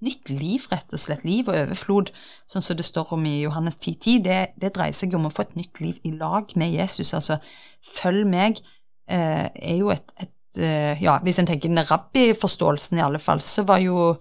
nytt 0.05 0.31
liv, 0.33 0.65
rett 0.71 0.93
og 0.93 1.01
slett. 1.01 1.23
Liv 1.27 1.49
og 1.49 1.59
overflod, 1.59 2.11
sånn 2.49 2.65
som 2.65 2.77
det 2.79 2.87
står 2.87 3.13
om 3.15 3.25
i 3.29 3.37
Johannes 3.43 3.77
10.10. 3.77 4.23
Det, 4.25 4.39
det 4.61 4.73
dreier 4.75 4.97
seg 4.97 5.13
om 5.17 5.29
å 5.29 5.33
få 5.33 5.45
et 5.45 5.59
nytt 5.59 5.81
liv 5.83 6.01
i 6.03 6.15
lag 6.17 6.51
med 6.59 6.73
Jesus. 6.73 7.13
Altså, 7.17 7.37
følg 7.85 8.25
meg 8.33 8.61
eh, 9.05 9.45
er 9.45 9.77
jo 9.77 9.93
et, 9.93 10.09
et 10.17 10.33
ja, 10.57 11.19
hvis 11.23 11.39
en 11.39 11.47
tenker 11.49 11.71
den 11.71 11.83
rabbi-forståelsen 11.85 12.99
i 12.99 13.05
alle 13.05 13.19
fall, 13.19 13.41
så 13.43 13.65
var 13.67 13.81
jo 13.83 14.11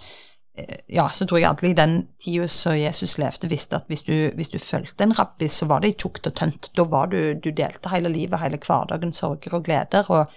eh, 0.58 0.80
ja, 0.96 1.06
så 1.12 1.26
tror 1.26 1.40
jeg 1.40 1.48
alle 1.50 1.70
i 1.70 1.76
den 1.78 1.96
tida 2.22 2.48
som 2.50 2.76
Jesus 2.78 3.16
levde, 3.20 3.50
visste 3.50 3.78
at 3.78 3.88
hvis 3.90 4.04
du, 4.06 4.14
hvis 4.34 4.52
du 4.52 4.58
fulgte 4.62 5.06
en 5.06 5.14
rabbi, 5.16 5.48
så 5.48 5.68
var 5.70 5.84
det 5.84 5.94
i 5.94 5.96
tjukt 5.98 6.26
og 6.30 6.36
tønt. 6.40 6.70
Da 6.76 6.86
var 6.88 7.12
du 7.12 7.34
Du 7.34 7.50
delte 7.50 7.92
hele 7.92 8.12
livet, 8.12 8.40
hele 8.40 8.60
hverdagen, 8.60 9.12
sorger 9.12 9.54
og 9.58 9.64
gleder. 9.64 10.10
Og 10.10 10.30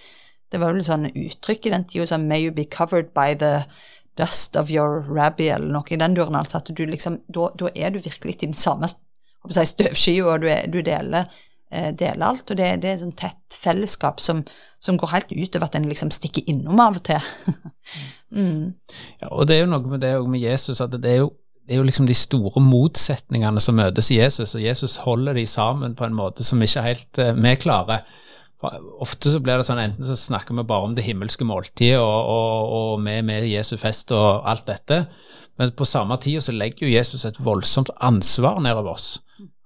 det 0.51 0.61
var 0.61 0.73
vel 0.73 0.85
sånn 0.85 1.09
uttrykk 1.11 1.67
i 1.67 1.75
den 1.75 1.87
tida 1.89 2.07
som 2.07 2.27
'May 2.27 2.45
you 2.45 2.51
be 2.51 2.65
covered 2.65 3.13
by 3.13 3.33
the 3.33 3.65
dust 4.17 4.55
of 4.55 4.71
your 4.71 5.05
rabbi', 5.07 5.53
eller 5.53 5.71
noe 5.71 5.91
i 5.91 5.95
den 5.95 6.15
duren. 6.15 6.35
Altså 6.35 6.57
at 6.57 6.71
du 6.77 6.85
liksom 6.85 7.21
Da, 7.33 7.69
er 7.75 7.89
du 7.89 7.99
virkelig 7.99 8.43
i 8.43 8.45
den 8.45 8.53
samme 8.53 8.87
støvsky, 9.47 10.21
og 10.21 10.41
du, 10.41 10.47
er, 10.47 10.67
du 10.67 10.81
deler 10.81 11.25
Eh, 11.69 11.95
deler 11.95 12.25
alt. 12.25 12.51
Og 12.51 12.57
det, 12.57 12.67
det 12.83 12.93
er 12.93 12.99
sånn 13.01 13.15
tett 13.17 13.46
fellesskap 13.57 14.21
som, 14.23 14.43
som, 14.83 14.97
går 14.99 15.13
helt 15.13 15.33
utover 15.33 15.67
at 15.67 15.77
en 15.79 15.89
liksom 15.89 16.11
stikker 16.13 16.45
innom 16.49 16.79
av 16.83 16.99
og 16.99 17.03
til. 17.07 17.27
mm. 18.37 18.63
ja, 19.21 19.31
og 19.31 19.49
det 19.49 19.57
er 19.57 19.65
jo 19.65 19.73
noe 19.73 19.95
med 19.95 20.03
det 20.05 20.13
med 20.29 20.43
Jesus, 20.43 20.81
at 20.83 20.95
det 20.95 21.11
er 21.11 21.21
jo, 21.23 21.33
det 21.67 21.75
er 21.75 21.81
jo 21.81 21.87
liksom 21.89 22.07
de 22.07 22.15
store 22.15 22.63
motsetningene 22.63 23.61
som 23.63 23.77
møtes 23.79 24.11
i 24.13 24.21
Jesus, 24.21 24.55
og 24.55 24.63
Jesus 24.63 25.01
holder 25.03 25.35
de 25.37 25.47
sammen 25.49 25.97
på 25.97 26.07
en 26.07 26.15
måte 26.15 26.45
som 26.47 26.61
ikke 26.63 26.85
helt 26.85 27.21
uh, 27.23 27.33
vi 27.35 27.57
klarer. 27.59 28.07
Ofte 28.97 29.29
så 29.29 29.37
blir 29.43 29.59
det 29.59 29.67
sånn 29.67 29.83
enten 29.83 30.07
så 30.07 30.15
snakker 30.17 30.55
vi 30.57 30.63
bare 30.65 30.87
om 30.87 30.95
det 30.97 31.05
himmelske 31.05 31.45
måltidet 31.45 31.99
og, 32.01 32.31
og, 32.31 32.71
og 32.77 33.03
med, 33.05 33.27
med 33.27 33.45
Jesu 33.45 33.75
fest 33.77 34.09
og 34.15 34.47
alt 34.49 34.65
dette, 34.69 35.03
men 35.61 35.75
på 35.77 35.85
samme 35.85 36.17
tid 36.23 36.41
så 36.41 36.55
legger 36.55 36.87
jo 36.87 36.95
Jesus 36.95 37.27
et 37.27 37.37
voldsomt 37.43 37.91
ansvar 38.01 38.57
nedover 38.63 38.95
oss. 38.95 39.11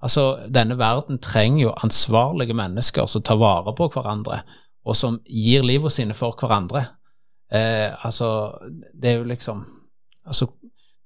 Altså, 0.02 0.48
denne 0.50 0.78
verden 0.80 1.20
trenger 1.22 1.68
jo 1.68 1.76
ansvarlige 1.86 2.56
mennesker 2.58 3.06
som 3.10 3.24
tar 3.26 3.38
vare 3.42 3.74
på 3.78 3.88
hverandre, 3.94 4.42
og 4.86 4.98
som 4.98 5.20
gir 5.30 5.66
livet 5.66 5.94
sine 5.94 6.16
for 6.18 6.38
hverandre. 6.40 6.88
Eh, 7.54 7.92
altså, 8.06 8.58
det 8.96 9.12
er 9.12 9.22
jo 9.22 9.30
liksom 9.30 9.66
Altså, 10.22 10.46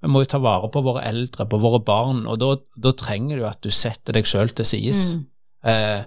vi 0.03 0.09
må 0.11 0.19
jo 0.21 0.27
ta 0.27 0.37
vare 0.43 0.67
på 0.69 0.81
våre 0.83 1.05
eldre, 1.07 1.45
på 1.47 1.57
våre 1.57 1.79
barn, 1.79 2.25
og 2.27 2.35
da, 2.43 2.91
trenger 2.99 3.39
du 3.39 3.45
at 3.47 3.61
du 3.63 3.71
setter 3.71 4.17
deg 4.17 4.27
sjøl 4.27 4.51
til 4.51 4.67
sides. 4.67 5.03
Mm. 5.15 5.21
Eh, 5.71 6.01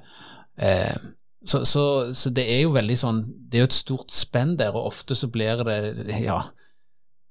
eh, 0.69 1.07
så, 1.49 1.63
så, 1.65 1.85
så 2.13 2.31
det 2.37 2.45
er 2.53 2.61
jo 2.67 2.75
veldig 2.75 2.97
sånn 2.99 3.19
Det 3.49 3.57
er 3.57 3.63
jo 3.65 3.69
et 3.71 3.75
stort 3.79 4.13
spenn 4.13 4.57
der, 4.61 4.77
og 4.77 4.91
ofte 4.93 5.17
så 5.19 5.31
blir 5.33 5.65
det 5.65 6.21
Ja. 6.21 6.43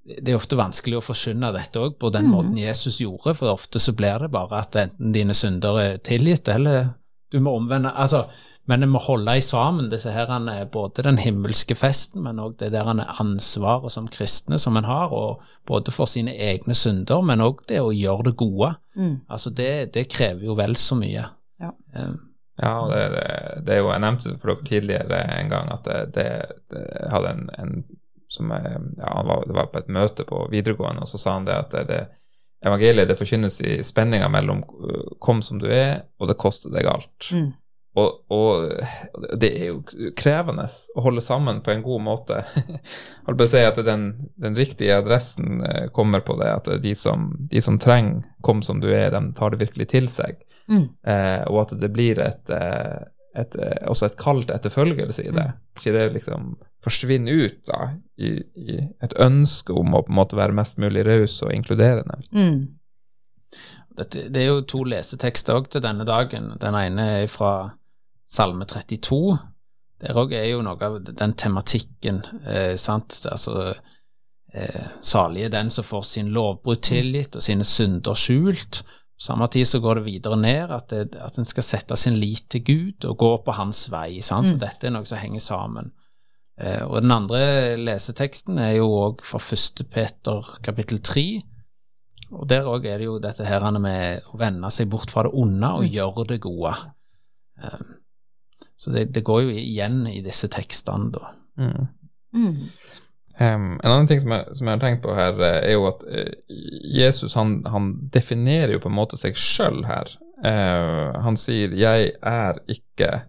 Det 0.08 0.32
er 0.32 0.38
ofte 0.40 0.58
vanskelig 0.60 1.00
å 1.00 1.04
forsyne 1.04 1.52
dette 1.56 1.82
òg 1.84 1.98
på 2.00 2.12
den 2.16 2.30
mm. 2.30 2.34
måten 2.34 2.60
Jesus 2.62 3.02
gjorde, 3.04 3.34
for 3.36 3.52
ofte 3.52 3.82
så 3.84 3.94
blir 3.98 4.24
det 4.24 4.32
bare 4.34 4.62
at 4.64 4.78
enten 4.80 5.12
dine 5.16 5.36
synder 5.36 5.82
er 5.82 5.98
tilgitt, 6.06 6.48
eller 6.54 6.94
du 7.32 7.42
må 7.44 7.58
omvende 7.58 7.92
Altså, 7.92 8.24
men 8.68 8.84
en 8.84 8.92
må 8.92 9.00
holde 9.04 9.38
i 9.40 9.44
sammen 9.44 9.90
disse 9.92 10.12
her, 10.12 10.32
er 10.32 10.70
både 10.72 11.04
den 11.04 11.20
himmelske 11.20 11.76
festen, 11.76 12.24
men 12.24 12.40
òg 12.44 12.58
det 12.60 12.72
der 12.76 12.88
han 12.88 13.00
er 13.04 13.20
ansvaret 13.20 13.92
som 13.92 14.08
kristne 14.12 14.60
som 14.60 14.80
en 14.80 14.88
har, 14.88 15.12
og 15.12 15.44
både 15.68 15.92
for 15.96 16.08
sine 16.08 16.36
egne 16.36 16.76
synder, 16.76 17.24
men 17.24 17.44
òg 17.44 17.64
det 17.68 17.80
å 17.84 17.96
gjøre 17.96 18.30
det 18.30 18.36
gode. 18.40 18.74
Mm. 18.96 19.22
Altså, 19.28 19.52
det, 19.56 19.94
det 19.96 20.08
krever 20.12 20.48
jo 20.50 20.56
vel 20.60 20.76
så 20.80 21.00
mye. 21.00 21.28
Ja. 21.60 21.74
Um, 21.96 22.24
Ja, 22.58 22.88
det, 22.90 23.02
det, 23.14 23.26
det 23.68 23.74
er 23.76 23.84
jo, 23.84 23.90
jeg 23.92 24.02
nevnte 24.02 24.32
for 24.42 24.50
dere 24.50 24.66
tidligere 24.66 25.18
en 25.36 25.52
gang 25.52 25.68
at 25.70 25.86
det, 25.86 26.00
det, 26.16 26.30
det 26.74 26.86
hadde 27.12 27.34
en, 27.36 27.50
en 27.54 27.74
som 28.28 28.52
jeg, 28.52 28.80
ja, 28.98 29.12
han 29.16 29.28
var, 29.28 29.46
det 29.48 29.56
var 29.56 29.70
på 29.72 29.82
et 29.82 29.94
møte 29.94 30.26
på 30.28 30.48
videregående, 30.52 31.06
og 31.06 31.12
så 31.12 31.20
sa 31.22 31.38
han 31.38 31.48
det 31.48 31.56
at 31.56 31.78
det, 31.88 32.02
evangeliet 32.66 33.08
det 33.08 33.20
forkynnes 33.20 33.62
i 33.62 33.78
spenninga 33.84 34.28
mellom 34.30 34.64
uh, 34.66 35.16
'kom 35.20 35.42
som 35.42 35.60
du 35.60 35.68
er', 35.68 36.04
og 36.20 36.28
'det 36.28 36.38
koster 36.38 36.74
deg 36.74 36.86
alt'. 36.86 37.32
Mm. 37.32 37.54
Og, 37.98 38.26
og 38.30 39.38
det 39.42 39.50
er 39.58 39.72
jo 39.72 40.12
krevende 40.18 40.68
å 40.68 41.02
holde 41.02 41.22
sammen 41.26 41.64
på 41.66 41.72
en 41.74 41.82
god 41.82 42.04
måte. 42.06 42.44
Holdt 43.26 43.40
på 43.40 43.48
å 43.48 43.50
si 43.50 43.64
at 43.66 43.80
den, 43.86 44.04
den 44.38 44.58
riktige 44.58 45.00
adressen 45.02 45.64
eh, 45.66 45.88
kommer 45.96 46.22
på 46.22 46.36
det, 46.38 46.52
at 46.60 46.70
de 46.84 46.94
som, 46.96 47.32
de 47.50 47.62
som 47.64 47.80
trenger 47.82 48.22
'kom 48.46 48.62
som 48.62 48.84
du 48.84 48.92
er', 48.94 49.10
de 49.16 49.34
tar 49.34 49.56
det 49.56 49.64
virkelig 49.66 49.90
til 49.96 50.10
seg. 50.14 50.38
Mm. 50.70 50.86
Eh, 51.08 51.44
og 51.50 51.62
at 51.64 51.74
det 51.82 51.90
blir 51.96 52.22
et, 52.22 52.50
eh, 52.54 53.02
et, 53.38 53.56
eh, 53.56 53.78
også 53.90 54.10
et 54.10 54.18
kall 54.20 54.42
til 54.44 54.56
etterfølgelse 54.56 55.28
i 55.28 55.34
det. 55.36 55.48
Ikke 55.78 55.94
det 55.96 56.06
liksom 56.16 56.56
forsvinner 56.84 57.46
ut 57.46 57.60
da, 57.70 57.92
i, 58.18 58.32
i 58.58 58.78
et 59.04 59.14
ønske 59.22 59.76
om 59.76 59.96
å 59.96 60.04
på 60.06 60.14
en 60.14 60.20
måte 60.20 60.40
være 60.40 60.56
mest 60.58 60.80
mulig 60.82 61.06
raus 61.08 61.40
og 61.46 61.54
inkluderende. 61.54 62.20
Mm. 62.32 62.78
Dette, 63.98 64.28
det 64.30 64.44
er 64.44 64.52
jo 64.52 64.66
to 64.70 64.84
lesetekster 64.86 65.58
òg 65.58 65.70
til 65.74 65.84
denne 65.86 66.06
dagen. 66.08 66.52
Den 66.62 66.78
ene 66.78 67.08
er 67.24 67.30
fra 67.32 67.54
Salme 68.28 68.68
32. 68.70 69.38
Der 70.04 70.18
òg 70.20 70.36
er 70.38 70.52
jo 70.52 70.62
noe 70.66 70.78
av 70.86 71.00
den 71.08 71.34
tematikken, 71.34 72.22
eh, 72.46 72.76
sant. 72.78 73.16
Altså 73.32 73.74
eh, 74.54 74.86
salige 75.02 75.50
den 75.54 75.72
som 75.74 75.88
får 75.88 76.06
sin 76.12 76.30
lovbrudd 76.36 76.84
tilgitt 76.86 77.38
og 77.38 77.46
sine 77.46 77.66
synder 77.66 78.18
skjult. 78.18 78.84
Samme 79.18 79.48
tid 79.50 79.66
så 79.66 79.80
går 79.82 80.00
det 80.00 80.06
videre 80.06 80.38
ned, 80.38 80.72
at, 80.72 80.92
det, 80.94 81.18
at 81.18 81.40
en 81.42 81.48
skal 81.48 81.66
sette 81.66 81.98
sin 81.98 82.20
lit 82.22 82.46
til 82.54 82.62
Gud 82.66 83.08
og 83.10 83.18
gå 83.18 83.32
på 83.48 83.56
hans 83.58 83.88
vei. 83.90 84.20
Sant? 84.22 84.52
Så 84.52 84.60
dette 84.62 84.88
er 84.88 84.94
noe 84.94 85.08
som 85.10 85.18
henger 85.18 85.42
sammen. 85.42 85.90
Eh, 86.62 86.84
og 86.86 87.02
den 87.02 87.14
andre 87.14 87.40
leseteksten 87.82 88.62
er 88.62 88.76
jo 88.78 88.90
òg 88.94 89.24
fra 89.26 89.42
1. 89.42 89.88
Peter 89.94 90.52
kapittel 90.66 91.02
3. 91.02 91.26
Og 92.38 92.46
der 92.50 92.70
òg 92.70 92.86
er 92.86 93.02
det 93.02 93.08
jo 93.08 93.18
dette 93.24 93.46
her 93.48 93.66
med 93.80 94.26
å 94.30 94.38
vende 94.38 94.70
seg 94.74 94.90
bort 94.92 95.14
fra 95.14 95.26
det 95.26 95.34
onde 95.34 95.74
og 95.80 95.98
gjøre 95.98 96.28
det 96.34 96.40
gode. 96.44 96.76
Eh, 97.64 97.84
så 98.78 98.94
det, 98.94 99.08
det 99.16 99.26
går 99.26 99.48
jo 99.48 99.58
igjen 99.58 100.04
i 100.12 100.22
disse 100.26 100.50
tekstene, 100.54 101.10
da. 101.16 101.34
Mm. 101.58 101.88
Mm. 102.38 102.66
Um, 103.40 103.80
en 103.84 103.92
annen 103.92 104.08
ting 104.10 104.20
som 104.20 104.32
jeg, 104.34 104.56
som 104.58 104.68
jeg 104.68 104.80
har 104.80 104.82
tenkt 104.82 105.04
på 105.04 105.14
her, 105.14 105.36
eh, 105.46 105.60
er 105.70 105.76
jo 105.76 105.84
at 105.92 106.04
eh, 106.10 106.32
Jesus 106.98 107.36
han, 107.38 107.60
han 107.70 107.92
definerer 108.14 108.74
jo 108.74 108.80
på 108.82 108.90
en 108.90 108.98
måte 108.98 109.20
seg 109.20 109.38
sjøl 109.38 109.84
her. 109.86 110.10
Uh, 110.42 111.14
han 111.22 111.38
sier 111.38 111.74
'jeg 111.74 112.12
er 112.22 112.60
ikke' 112.70 113.22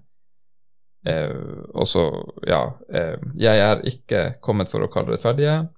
uh, 1.09 1.65
Og 1.75 1.87
så, 1.89 2.05
ja 2.47 2.63
uh, 2.69 3.17
'Jeg 3.37 3.59
er 3.59 3.85
ikke 3.85 4.23
kommet 4.41 4.69
for 4.69 4.85
å 4.85 4.91
kalle 4.93 5.13
rettferdige, 5.13 5.69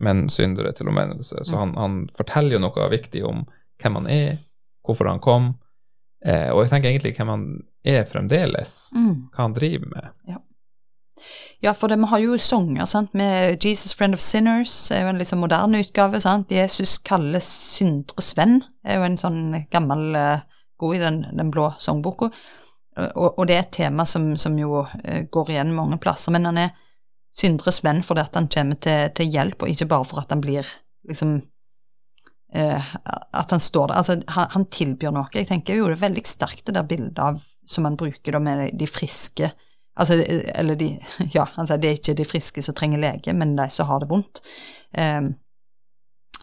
men 0.00 0.28
syndere 0.28 0.72
til 0.72 0.88
omvendelse'. 0.88 1.44
Så 1.44 1.56
han, 1.56 1.74
han 1.76 2.08
forteller 2.16 2.56
jo 2.56 2.64
noe 2.64 2.90
viktig 2.90 3.24
om 3.24 3.46
hvem 3.82 3.94
han 3.94 4.06
er, 4.06 4.36
hvorfor 4.84 5.08
han 5.08 5.20
kom, 5.20 5.54
og 6.24 6.58
jeg 6.62 6.68
tenker 6.68 6.90
egentlig 6.90 7.14
hvem 7.16 7.28
han 7.28 7.44
er 7.84 8.04
fremdeles, 8.04 8.90
Mm. 8.92 9.28
hva 9.32 9.42
han 9.46 9.54
driver 9.56 9.86
med. 9.88 10.08
Ja, 10.28 10.36
for 11.76 11.88
det, 11.88 11.98
vi 12.00 12.08
har 12.12 12.22
jo 12.22 12.38
sanger 12.38 13.08
med 13.16 13.64
Jesus 13.64 13.94
Friend 13.94 14.14
of 14.14 14.20
Sinners, 14.20 14.90
er 14.90 15.04
jo 15.04 15.12
en 15.12 15.24
sånn 15.24 15.42
moderne 15.42 15.82
utgave. 15.84 16.20
sant, 16.20 16.50
Jesus 16.50 16.98
kalles 16.98 17.48
syndres 17.76 18.32
venn, 18.36 18.62
er 18.84 19.00
jo 19.00 19.08
en 19.08 19.18
sånn 19.20 19.66
gammel 19.70 20.14
eh, 20.16 20.46
god 20.80 20.96
i 20.96 21.02
den, 21.02 21.22
den 21.36 21.50
blå 21.52 21.70
sangboka. 21.78 22.30
Og, 23.14 23.38
og 23.38 23.46
det 23.48 23.56
er 23.56 23.64
et 23.64 23.76
tema 23.76 24.04
som, 24.08 24.32
som 24.36 24.56
jo 24.58 24.84
eh, 25.04 25.26
går 25.30 25.54
igjen 25.54 25.74
mange 25.76 26.00
plasser, 26.02 26.34
men 26.34 26.48
han 26.48 26.58
er 26.58 26.74
syndres 27.30 27.80
venn 27.86 28.02
fordi 28.02 28.24
at 28.24 28.36
han 28.36 28.48
kommer 28.50 28.78
til, 28.82 29.08
til 29.14 29.30
hjelp, 29.30 29.62
og 29.62 29.72
ikke 29.72 29.88
bare 29.90 30.08
for 30.08 30.22
at 30.22 30.32
han 30.34 30.42
blir 30.42 30.66
liksom 31.08 31.36
eh, 32.54 32.92
At 33.32 33.54
han 33.54 33.62
står 33.62 33.88
der. 33.88 33.96
Altså, 34.00 34.18
han, 34.34 34.50
han 34.56 34.66
tilbyr 34.72 35.14
noe. 35.14 35.30
Jeg 35.34 35.48
tenker 35.48 35.78
jo 35.78 35.88
det 35.88 35.98
er 35.98 36.06
veldig 36.08 36.26
sterkt 36.26 36.66
det 36.66 36.76
der 36.76 36.88
bildet 36.88 37.22
av, 37.22 37.40
som 37.66 37.86
han 37.86 37.98
bruker 38.00 38.34
da 38.34 38.42
med 38.42 38.74
de 38.78 38.88
friske 38.90 39.52
Altså, 40.00 40.16
eller 40.54 40.78
de 40.80 40.94
Ja, 41.36 41.46
han 41.56 41.68
sier 41.68 41.80
det 41.80 41.90
er 41.90 41.98
ikke 41.98 42.16
de 42.18 42.28
friske 42.28 42.64
som 42.64 42.76
trenger 42.76 43.02
lege, 43.02 43.34
men 43.36 43.56
de 43.58 43.68
som 43.72 43.88
har 43.90 44.02
det 44.02 44.10
vondt. 44.10 44.42
Um, 44.96 45.34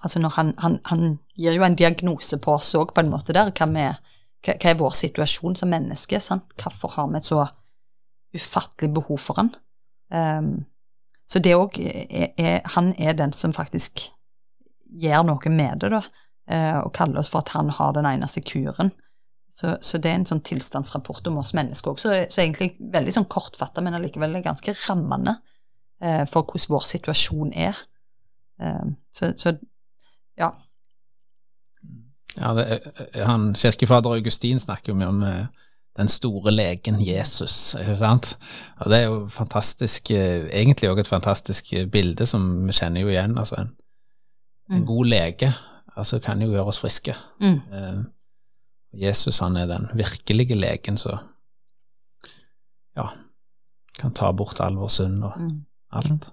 altså, 0.03 0.21
når 0.21 0.35
han, 0.37 0.53
han, 0.61 0.79
han 0.85 1.05
gir 1.37 1.57
jo 1.57 1.65
en 1.65 1.77
diagnose 1.77 2.39
på 2.43 2.57
oss 2.57 2.75
òg, 2.77 2.93
på 2.93 3.03
en 3.03 3.11
måte, 3.13 3.35
der. 3.35 3.51
Hva, 3.57 3.69
med, 3.71 3.97
hva, 4.45 4.57
hva 4.57 4.71
er 4.71 4.81
vår 4.81 4.97
situasjon 4.99 5.57
som 5.59 5.73
menneske? 5.73 6.21
Sant? 6.23 6.53
Hvorfor 6.61 6.93
har 6.97 7.09
vi 7.11 7.19
et 7.21 7.29
så 7.29 7.47
ufattelig 8.37 8.91
behov 8.93 9.21
for 9.23 9.41
han? 9.41 9.53
Um, 10.13 10.53
så 11.27 11.41
det 11.43 11.57
òg 11.57 11.75
er, 11.83 12.29
er 12.39 12.61
Han 12.77 12.93
er 12.95 13.17
den 13.17 13.33
som 13.35 13.51
faktisk 13.51 14.05
gjør 14.87 15.25
noe 15.27 15.51
med 15.51 15.81
det, 15.81 15.91
da, 15.97 16.03
uh, 16.53 16.79
og 16.85 16.93
kaller 16.95 17.19
oss 17.23 17.33
for 17.33 17.43
at 17.43 17.51
han 17.57 17.73
har 17.73 17.97
den 17.97 18.07
eneste 18.07 18.45
kuren. 18.45 18.93
Så, 19.49 19.77
så 19.81 19.97
det 19.97 20.09
er 20.11 20.17
en 20.19 20.25
sånn 20.27 20.43
tilstandsrapport 20.45 21.27
om 21.31 21.37
oss 21.41 21.53
mennesker 21.55 21.93
òg, 21.93 21.99
så, 22.01 22.13
så 22.29 22.41
egentlig 22.43 22.73
veldig 22.93 23.13
sånn 23.15 23.29
kortfatta, 23.31 23.81
men 23.81 23.95
allikevel 23.97 24.35
ganske 24.45 24.73
rammende 24.87 25.37
eh, 26.03 26.25
for 26.29 26.43
hvordan 26.43 26.73
vår 26.75 26.87
situasjon 26.91 27.53
er. 27.55 27.79
Eh, 28.61 28.89
så, 29.11 29.31
så 29.39 29.55
ja. 30.37 30.51
Ja, 32.37 32.51
det, 32.53 32.65
eh, 33.13 33.23
han, 33.25 33.53
Kirkefader 33.57 34.17
Augustin 34.17 34.59
snakker 34.59 34.91
jo 34.91 34.97
mye 34.99 35.09
om 35.13 35.23
eh, 35.25 35.47
den 35.97 36.11
store 36.11 36.51
legen 36.53 36.99
Jesus, 37.01 37.73
ikke 37.79 37.95
sant? 37.97 38.35
Og 38.83 38.91
det 38.91 38.99
er 38.99 39.07
jo 39.07 39.23
fantastisk, 39.33 40.11
eh, 40.13 40.45
egentlig 40.51 40.91
òg 40.91 41.01
et 41.01 41.09
fantastisk 41.09 41.71
eh, 41.73 41.87
bilde 41.89 42.27
som 42.29 42.45
vi 42.67 42.75
kjenner 42.77 43.01
jo 43.01 43.09
igjen. 43.15 43.37
Altså 43.37 43.63
en, 43.63 43.73
en 44.69 44.81
Mm. 44.81 44.85
god 44.85 45.07
lege 45.07 45.47
altså 45.95 46.19
kan 46.19 46.41
jo 46.43 46.51
gjøre 46.51 46.67
oss 46.67 46.81
friske. 46.83 47.13
Mm. 47.39 47.61
Jesus 48.97 49.39
han 49.43 49.57
er 49.61 49.67
den 49.69 49.87
virkelige 49.97 50.55
legen 50.57 50.97
som 50.97 51.19
ja, 52.97 53.09
kan 53.99 54.13
ta 54.17 54.31
bort 54.33 54.59
all 54.65 54.75
vår 54.79 54.89
synd 54.89 55.23
og 55.23 55.35
Mm. 55.37 55.59
alt. 55.93 56.31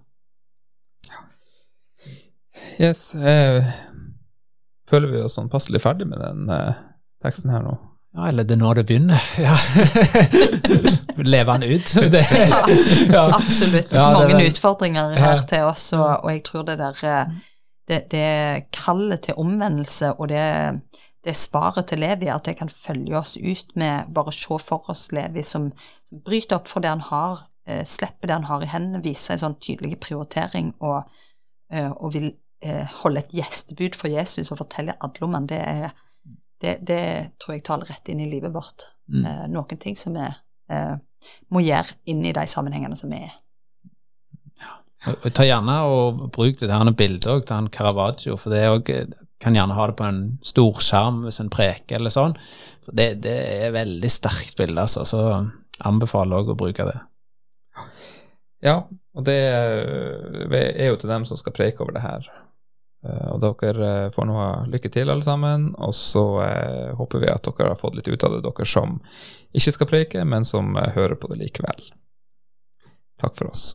Yes, 2.80 3.14
eh, 3.14 3.64
føler 4.90 5.10
vi 5.12 5.20
oss 5.22 5.36
sånn 5.38 5.50
passelig 5.52 5.80
ferdig 5.84 6.06
med 6.10 6.18
den 6.22 6.48
eh, 6.50 6.74
teksten 7.22 7.52
her 7.52 7.62
nå? 7.64 7.74
Ja, 8.14 8.28
eller 8.30 8.46
det 8.46 8.54
er 8.56 8.60
nå 8.62 8.70
det 8.78 8.84
begynner. 8.86 9.22
Ja. 9.42 9.56
Leve 11.34 11.50
han 11.56 11.64
ut. 11.66 11.94
Det, 12.14 12.20
ja. 13.10 13.24
Absolutt. 13.34 13.90
Ja, 13.90 14.04
det 14.14 14.20
er 14.22 14.28
Mange 14.30 14.46
utfordringer 14.50 15.16
Ja. 15.16 15.22
her 15.24 15.42
til 15.50 15.66
oss, 15.66 15.88
og, 15.98 16.22
og 16.24 16.30
jeg 16.30 16.44
tror 16.46 16.62
det 16.68 16.76
der 16.78 17.00
eh, 17.10 17.32
det, 17.90 17.98
det 18.14 18.28
kallet 18.74 19.26
til 19.26 19.34
omvendelse 19.42 20.12
og 20.14 20.30
det, 20.30 20.44
det 21.24 21.34
svaret 21.38 21.88
til 21.88 22.02
Levi, 22.04 22.28
at 22.28 22.44
det 22.44 22.56
kan 22.58 22.68
følge 22.68 23.16
oss 23.18 23.34
ut 23.40 23.72
med 23.80 24.10
bare 24.14 24.32
å 24.32 24.36
se 24.36 24.58
for 24.60 24.90
oss 24.92 25.06
Levi 25.16 25.44
som, 25.46 25.70
som 26.08 26.22
bryter 26.24 26.58
opp 26.58 26.68
for 26.68 26.84
det 26.84 26.92
han 26.92 27.04
har, 27.08 27.46
eh, 27.66 27.84
slipper 27.88 28.28
det 28.28 28.38
han 28.38 28.48
har 28.50 28.64
i 28.64 28.70
hendene, 28.72 29.02
viser 29.04 29.34
en 29.34 29.44
sånn 29.46 29.60
tydelig 29.64 29.98
prioritering 30.04 30.74
og, 30.84 31.08
eh, 31.72 31.90
og 31.90 32.12
vil 32.16 32.28
eh, 32.64 32.84
holde 33.02 33.24
et 33.24 33.36
gjestebud 33.40 33.96
for 33.96 34.12
Jesus 34.12 34.52
og 34.52 34.60
fortelle 34.60 34.98
alle 35.00 35.26
om 35.26 35.38
han, 35.38 35.48
det, 35.48 35.62
er, 35.62 35.96
det, 36.60 36.76
det 36.86 37.04
tror 37.40 37.56
jeg 37.56 37.66
taler 37.66 37.90
rett 37.92 38.12
inn 38.12 38.22
i 38.24 38.28
livet 38.30 38.52
vårt. 38.54 38.90
Mm. 39.08 39.24
Eh, 39.24 39.46
noen 39.56 39.80
ting 39.80 39.96
som 40.00 40.16
vi 40.16 40.28
eh, 40.28 40.94
må 41.52 41.64
gjøre 41.64 41.98
inn 42.12 42.24
i 42.24 42.36
de 42.36 42.46
sammenhengene 42.50 43.00
som 43.00 43.12
vi 43.12 43.24
er. 43.24 43.40
Ta 45.04 45.44
gjerne 45.44 45.74
og 45.84 46.22
bruk 46.32 46.56
det 46.60 46.70
der 46.70 46.96
bildet 46.96 47.28
òg 47.28 47.42
til 47.44 47.58
han 47.58 47.68
Caravaggio, 47.72 48.38
for 48.40 48.54
det 48.54 48.62
er 48.64 48.72
også, 48.72 49.23
kan 49.44 49.56
gjerne 49.56 49.76
ha 49.76 49.86
det 49.90 49.96
på 49.98 50.06
en 50.08 50.22
stor 50.44 50.80
skjerm 50.82 51.22
hvis 51.26 51.40
en 51.42 51.52
preker 51.52 52.00
eller 52.00 52.12
sånn. 52.12 52.36
Det, 52.90 53.14
det 53.24 53.36
er 53.66 53.76
veldig 53.76 54.10
sterkt 54.12 54.56
bilde, 54.58 54.80
altså. 54.80 55.04
Så 55.08 55.20
anbefaler 55.84 56.40
også 56.40 56.56
å 56.56 56.60
bruke 56.64 56.88
det. 56.88 56.98
Ja, 58.64 58.78
og 59.14 59.26
det 59.28 59.36
er 59.36 60.88
jo 60.88 60.96
til 60.98 61.12
dem 61.12 61.26
som 61.28 61.38
skal 61.38 61.54
preke 61.56 61.84
over 61.84 61.96
det 61.96 62.04
her. 62.04 62.28
Eh, 63.04 63.28
Og 63.34 63.42
dere 63.42 63.90
eh, 64.06 64.10
får 64.14 64.28
nå 64.28 64.38
ha 64.38 64.48
lykke 64.70 64.90
til, 64.92 65.10
alle 65.12 65.26
sammen. 65.26 65.70
Og 65.76 65.94
så 65.96 66.24
eh, 66.46 66.94
håper 66.96 67.24
vi 67.24 67.32
at 67.32 67.50
dere 67.50 67.74
har 67.74 67.80
fått 67.80 67.98
litt 68.00 68.08
ut 68.08 68.24
av 68.24 68.36
det, 68.36 68.42
dere 68.46 68.68
som 68.68 68.98
ikke 69.54 69.76
skal 69.76 69.90
preike, 69.90 70.24
men 70.24 70.48
som 70.48 70.74
hører 70.74 71.18
på 71.20 71.30
det 71.32 71.42
likevel. 71.44 71.92
Takk 73.20 73.38
for 73.38 73.52
oss. 73.52 73.74